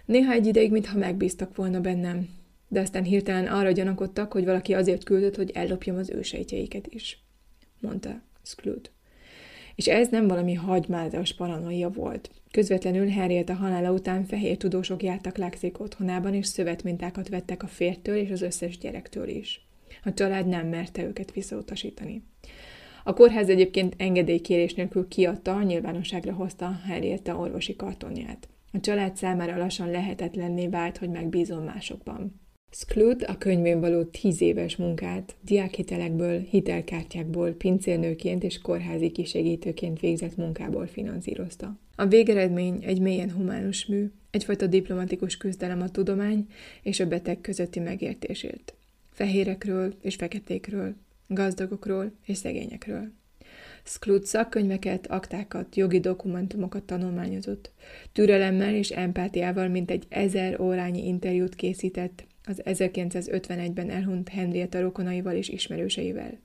Néha 0.04 0.32
egy 0.32 0.46
ideig, 0.46 0.70
mintha 0.70 0.98
megbíztak 0.98 1.56
volna 1.56 1.80
bennem, 1.80 2.28
de 2.74 2.80
aztán 2.80 3.04
hirtelen 3.04 3.46
arra 3.46 3.70
gyanakodtak, 3.70 4.32
hogy 4.32 4.44
valaki 4.44 4.74
azért 4.74 5.04
küldött, 5.04 5.36
hogy 5.36 5.50
ellopjam 5.50 5.96
az 5.96 6.10
ősejtjeiket 6.10 6.86
is, 6.86 7.24
mondta 7.80 8.22
Sklut. 8.42 8.92
És 9.74 9.86
ez 9.86 10.08
nem 10.08 10.28
valami 10.28 10.54
hagymázas 10.54 11.34
paranoia 11.34 11.90
volt. 11.90 12.30
Közvetlenül 12.50 13.10
Harriet 13.10 13.48
a 13.48 13.54
halála 13.54 13.92
után 13.92 14.24
fehér 14.24 14.56
tudósok 14.56 15.02
jártak 15.02 15.36
Lexik 15.36 15.80
otthonában, 15.80 16.34
és 16.34 16.46
szövetmintákat 16.46 17.28
vettek 17.28 17.62
a 17.62 17.66
fértől 17.66 18.16
és 18.16 18.30
az 18.30 18.42
összes 18.42 18.78
gyerektől 18.78 19.28
is. 19.28 19.66
A 20.04 20.12
család 20.12 20.46
nem 20.46 20.66
merte 20.66 21.04
őket 21.04 21.32
visszautasítani. 21.32 22.22
A 23.04 23.12
kórház 23.12 23.48
egyébként 23.48 23.94
engedélykérés 23.98 24.74
nélkül 24.74 25.08
kiadta, 25.08 25.62
nyilvánosságra 25.62 26.32
hozta 26.32 26.80
Harriet 26.86 27.28
orvosi 27.28 27.76
kartonját. 27.76 28.48
A 28.72 28.80
család 28.80 29.16
számára 29.16 29.56
lassan 29.56 29.90
lehetetlenné 29.90 30.66
vált, 30.66 30.98
hogy 30.98 31.10
megbízom 31.10 31.64
másokban. 31.64 32.42
Sklut 32.76 33.22
a 33.22 33.38
könyvén 33.38 33.80
való 33.80 34.02
tíz 34.02 34.40
éves 34.40 34.76
munkát 34.76 35.34
diákhitelekből, 35.40 36.40
hitelkártyákból, 36.40 37.50
pincérnőként 37.50 38.42
és 38.42 38.60
kórházi 38.60 39.10
kisegítőként 39.10 40.00
végzett 40.00 40.36
munkából 40.36 40.86
finanszírozta. 40.86 41.76
A 41.96 42.06
végeredmény 42.06 42.82
egy 42.84 43.00
mélyen 43.00 43.30
humánus 43.30 43.86
mű, 43.86 44.10
egyfajta 44.30 44.66
diplomatikus 44.66 45.36
küzdelem 45.36 45.82
a 45.82 45.90
tudomány 45.90 46.48
és 46.82 47.00
a 47.00 47.06
beteg 47.06 47.40
közötti 47.40 47.80
megértésért. 47.80 48.74
Fehérekről 49.12 49.94
és 50.00 50.14
feketékről, 50.14 50.94
gazdagokról 51.26 52.12
és 52.26 52.36
szegényekről. 52.36 53.10
Sklut 53.84 54.26
szakkönyveket, 54.26 55.06
aktákat, 55.06 55.76
jogi 55.76 56.00
dokumentumokat 56.00 56.82
tanulmányozott. 56.82 57.70
Türelemmel 58.12 58.74
és 58.74 58.90
empátiával 58.90 59.68
mint 59.68 59.90
egy 59.90 60.04
ezer 60.08 60.60
órányi 60.60 61.06
interjút 61.06 61.54
készített 61.54 62.24
az 62.44 62.62
1951-ben 62.64 63.90
elhunyt 63.90 64.28
Henrietta 64.28 64.80
rokonaival 64.80 65.34
és 65.34 65.48
ismerőseivel. 65.48 66.38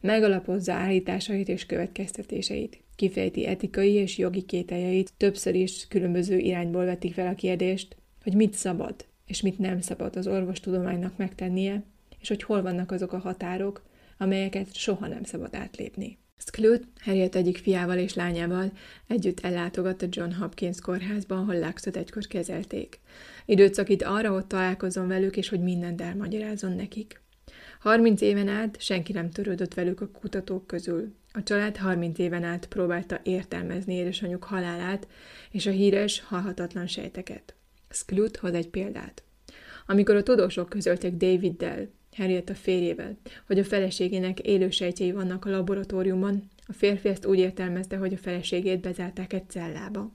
Megalapozza 0.00 0.72
állításait 0.72 1.48
és 1.48 1.66
következtetéseit, 1.66 2.82
kifejti 2.96 3.46
etikai 3.46 3.92
és 3.92 4.18
jogi 4.18 4.42
kételjeit, 4.42 5.12
többször 5.16 5.54
is 5.54 5.86
különböző 5.88 6.38
irányból 6.38 6.84
vetik 6.84 7.12
fel 7.12 7.26
a 7.26 7.34
kérdést, 7.34 7.96
hogy 8.22 8.34
mit 8.34 8.54
szabad 8.54 8.94
és 9.26 9.42
mit 9.42 9.58
nem 9.58 9.80
szabad 9.80 10.16
az 10.16 10.26
orvostudománynak 10.26 11.16
megtennie, 11.16 11.82
és 12.20 12.28
hogy 12.28 12.42
hol 12.42 12.62
vannak 12.62 12.90
azok 12.90 13.12
a 13.12 13.18
határok, 13.18 13.82
amelyeket 14.18 14.74
soha 14.74 15.06
nem 15.06 15.22
szabad 15.22 15.54
átlépni. 15.54 16.18
Sklut 16.46 16.84
Harriet 17.00 17.34
egyik 17.34 17.58
fiával 17.58 17.98
és 17.98 18.14
lányával 18.14 18.72
együtt 19.06 19.40
ellátogatta 19.40 20.06
John 20.10 20.32
Hopkins 20.32 20.80
kórházba, 20.80 21.36
ahol 21.36 21.58
Luxot 21.58 21.96
egykor 21.96 22.26
kezelték. 22.26 23.00
Időt 23.44 23.74
szakít 23.74 24.02
arra, 24.02 24.32
hogy 24.32 24.46
találkozzon 24.46 25.08
velük, 25.08 25.36
és 25.36 25.48
hogy 25.48 25.60
mindent 25.60 26.00
elmagyarázzon 26.00 26.72
nekik. 26.72 27.20
Harminc 27.80 28.20
éven 28.20 28.48
át 28.48 28.80
senki 28.80 29.12
nem 29.12 29.30
törődött 29.30 29.74
velük 29.74 30.00
a 30.00 30.08
kutatók 30.08 30.66
közül. 30.66 31.14
A 31.32 31.42
család 31.42 31.76
harminc 31.76 32.18
éven 32.18 32.44
át 32.44 32.66
próbálta 32.66 33.20
értelmezni 33.22 33.94
édesanyjuk 33.94 34.44
halálát 34.44 35.06
és 35.50 35.66
a 35.66 35.70
híres, 35.70 36.20
halhatatlan 36.20 36.86
sejteket. 36.86 37.54
Sklut 37.90 38.36
hoz 38.36 38.54
egy 38.54 38.68
példát. 38.68 39.22
Amikor 39.86 40.16
a 40.16 40.22
tudósok 40.22 40.68
közölték 40.68 41.14
Daviddel, 41.14 41.88
Henrietta 42.16 42.54
férjével, 42.54 43.16
hogy 43.46 43.58
a 43.58 43.64
feleségének 43.64 44.40
élősejtjei 44.40 45.12
vannak 45.12 45.44
a 45.44 45.50
laboratóriumban, 45.50 46.50
a 46.66 46.72
férfi 46.72 47.08
ezt 47.08 47.26
úgy 47.26 47.38
értelmezte, 47.38 47.96
hogy 47.96 48.12
a 48.12 48.18
feleségét 48.18 48.80
bezárták 48.80 49.32
egy 49.32 49.50
cellába. 49.50 50.12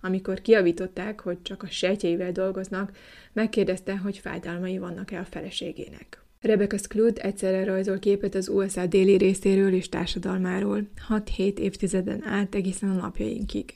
Amikor 0.00 0.40
kiavították, 0.40 1.20
hogy 1.20 1.42
csak 1.42 1.62
a 1.62 1.66
sejtjeivel 1.66 2.32
dolgoznak, 2.32 2.96
megkérdezte, 3.32 3.96
hogy 3.96 4.18
fájdalmai 4.18 4.78
vannak-e 4.78 5.18
a 5.18 5.24
feleségének. 5.24 6.22
Rebecca 6.40 6.78
Sklood 6.78 7.18
egyszerre 7.22 7.64
rajzol 7.64 7.98
képet 7.98 8.34
az 8.34 8.48
USA 8.48 8.86
déli 8.86 9.16
részéről 9.16 9.72
és 9.72 9.88
társadalmáról, 9.88 10.88
6-7 11.08 11.58
évtizeden 11.58 12.22
át 12.24 12.54
egészen 12.54 12.90
a 12.90 12.94
napjainkig. 12.94 13.74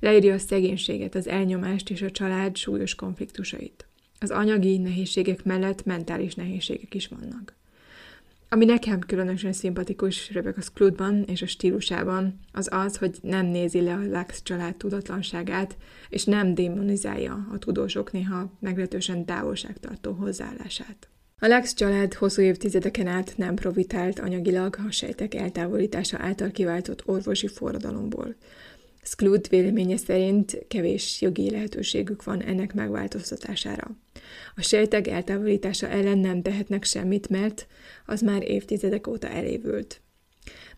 Leírja 0.00 0.34
a 0.34 0.38
szegénységet, 0.38 1.14
az 1.14 1.28
elnyomást 1.28 1.90
és 1.90 2.02
a 2.02 2.10
család 2.10 2.56
súlyos 2.56 2.94
konfliktusait. 2.94 3.86
Az 4.24 4.30
anyagi 4.30 4.78
nehézségek 4.78 5.44
mellett 5.44 5.84
mentális 5.84 6.34
nehézségek 6.34 6.94
is 6.94 7.08
vannak. 7.08 7.54
Ami 8.48 8.64
nekem 8.64 9.00
különösen 9.00 9.52
szimpatikus 9.52 10.32
Rebecca 10.32 10.60
Skloodban 10.60 11.22
és 11.22 11.42
a 11.42 11.46
stílusában, 11.46 12.40
az 12.52 12.68
az, 12.70 12.96
hogy 12.96 13.18
nem 13.22 13.46
nézi 13.46 13.80
le 13.80 13.92
a 13.92 14.18
Lux 14.18 14.42
család 14.42 14.76
tudatlanságát, 14.76 15.76
és 16.08 16.24
nem 16.24 16.54
démonizálja 16.54 17.46
a 17.52 17.58
tudósok 17.58 18.12
néha 18.12 18.52
meglehetősen 18.60 19.24
távolságtartó 19.24 20.12
hozzáállását. 20.12 21.08
A 21.38 21.46
Lux 21.46 21.74
család 21.74 22.14
hosszú 22.14 22.42
évtizedeken 22.42 23.06
át 23.06 23.34
nem 23.36 23.54
profitált 23.54 24.18
anyagilag 24.18 24.76
a 24.88 24.90
sejtek 24.90 25.34
eltávolítása 25.34 26.16
által 26.20 26.50
kiváltott 26.50 27.02
orvosi 27.06 27.48
forradalomból. 27.48 28.34
Sklut 29.02 29.48
véleménye 29.48 29.96
szerint 29.96 30.66
kevés 30.68 31.20
jogi 31.20 31.50
lehetőségük 31.50 32.24
van 32.24 32.42
ennek 32.42 32.74
megváltoztatására. 32.74 33.96
A 34.56 34.62
sejtek 34.62 35.08
eltávolítása 35.08 35.88
ellen 35.88 36.18
nem 36.18 36.42
tehetnek 36.42 36.84
semmit, 36.84 37.28
mert 37.28 37.66
az 38.06 38.20
már 38.20 38.50
évtizedek 38.50 39.06
óta 39.06 39.28
elévült. 39.28 40.00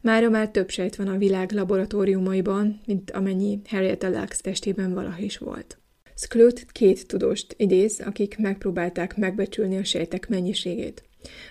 Mára 0.01 0.29
már 0.29 0.51
több 0.51 0.69
sejt 0.69 0.97
van 0.97 1.09
a 1.09 1.19
világ 1.19 1.53
laboratóriumaiban, 1.53 2.81
mint 2.87 3.11
amennyi 3.11 3.61
Harriet 3.69 4.03
Lux 4.03 4.41
testében 4.41 4.95
valaha 4.95 5.19
is 5.19 5.39
volt. 5.39 5.79
Sklut 6.15 6.67
két 6.73 7.07
tudóst 7.07 7.55
idéz, 7.57 8.01
akik 8.05 8.39
megpróbálták 8.39 9.17
megbecsülni 9.17 9.77
a 9.77 9.85
sejtek 9.85 10.29
mennyiségét. 10.29 11.03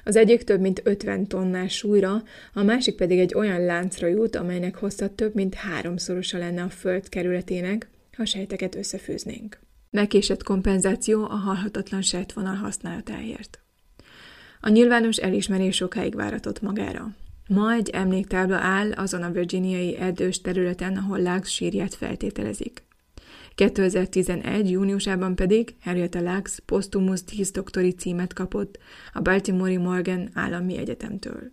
Az 0.03 0.15
egyik 0.15 0.43
több 0.43 0.59
mint 0.59 0.81
50 0.83 1.27
tonnás 1.27 1.75
súlyra, 1.75 2.23
a 2.53 2.63
másik 2.63 2.95
pedig 2.95 3.19
egy 3.19 3.35
olyan 3.35 3.65
láncra 3.65 4.07
jut, 4.07 4.35
amelynek 4.35 4.75
hossza 4.75 5.15
több 5.15 5.35
mint 5.35 5.53
háromszorosa 5.53 6.37
lenne 6.37 6.61
a 6.61 6.69
föld 6.69 7.09
kerületének, 7.09 7.89
ha 8.17 8.25
sejteket 8.25 8.75
összefűznénk. 8.75 9.59
Megkésett 9.95 10.43
kompenzáció 10.43 11.23
a 11.23 11.35
halhatatlan 11.35 12.01
sejtvonal 12.01 12.55
használatáért. 12.55 13.59
A 14.61 14.69
nyilvános 14.69 15.17
elismerés 15.17 15.75
sokáig 15.75 16.15
váratott 16.15 16.61
magára. 16.61 17.15
Ma 17.47 17.73
egy 17.73 17.89
emléktábla 17.89 18.55
áll 18.55 18.91
azon 18.91 19.23
a 19.23 19.31
virginiai 19.31 19.97
erdős 19.97 20.41
területen, 20.41 20.97
ahol 20.97 21.21
Lux 21.21 21.49
sírját 21.49 21.93
feltételezik. 21.93 22.83
2011. 23.55 24.71
júniusában 24.71 25.35
pedig 25.35 25.75
Henrietta 25.81 26.21
Lux 26.21 26.59
posztumusz 26.65 27.51
doktori 27.51 27.91
címet 27.91 28.33
kapott 28.33 28.79
a 29.13 29.21
Baltimore 29.21 29.79
Morgan 29.79 30.29
állami 30.33 30.77
egyetemtől. 30.77 31.51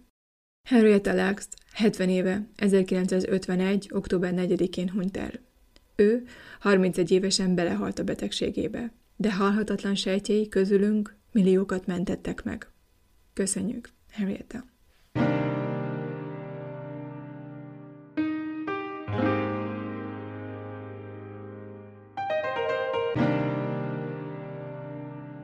Henrietta 0.68 1.26
Lux 1.26 1.48
70 1.72 2.08
éve, 2.08 2.48
1951. 2.56 3.88
október 3.92 4.32
4-én 4.36 4.90
hunyt 4.90 5.16
el. 5.16 5.50
Ő 6.02 6.24
31 6.60 7.10
évesen 7.10 7.54
belehalt 7.54 7.98
a 7.98 8.04
betegségébe, 8.04 8.92
de 9.16 9.32
halhatatlan 9.32 9.94
sejtjei 9.94 10.48
közülünk 10.48 11.16
milliókat 11.32 11.86
mentettek 11.86 12.44
meg. 12.44 12.70
Köszönjük, 13.32 13.88
Henrietta! 14.10 14.71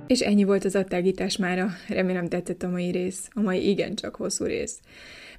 És 0.09 0.21
ennyi 0.21 0.45
volt 0.45 0.65
az 0.65 0.77
attágítás 0.77 1.37
mára. 1.37 1.69
Remélem 1.89 2.29
tetszett 2.29 2.63
a 2.63 2.69
mai 2.69 2.91
rész, 2.91 3.29
a 3.33 3.41
mai 3.41 3.69
igencsak 3.69 4.15
hosszú 4.15 4.45
rész. 4.45 4.81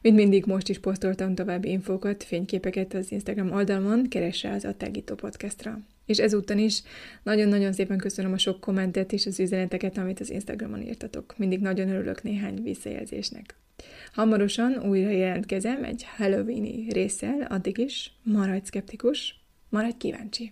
Mint 0.01 0.15
mindig 0.15 0.45
most 0.45 0.69
is 0.69 0.79
posztoltam 0.79 1.35
további 1.35 1.69
infókat, 1.69 2.23
fényképeket 2.23 2.93
az 2.93 3.11
Instagram 3.11 3.51
oldalon, 3.51 4.09
keresse 4.09 4.51
az 4.51 4.65
Attágító 4.65 5.15
podcastra. 5.15 5.79
És 6.05 6.17
ezúttal 6.17 6.57
is 6.57 6.81
nagyon-nagyon 7.23 7.73
szépen 7.73 7.97
köszönöm 7.97 8.33
a 8.33 8.37
sok 8.37 8.59
kommentet 8.59 9.13
és 9.13 9.25
az 9.25 9.39
üzeneteket, 9.39 9.97
amit 9.97 10.19
az 10.19 10.29
Instagramon 10.29 10.81
írtatok. 10.81 11.33
Mindig 11.37 11.59
nagyon 11.59 11.89
örülök 11.89 12.23
néhány 12.23 12.63
visszajelzésnek. 12.63 13.55
Hamarosan 14.13 14.83
újra 14.89 15.09
jelentkezem 15.09 15.83
egy 15.83 16.05
Halloweeni 16.17 16.85
résszel, 16.89 17.41
addig 17.41 17.77
is 17.77 18.11
maradj 18.23 18.65
szkeptikus, 18.65 19.39
maradj 19.69 19.97
kíváncsi! 19.97 20.51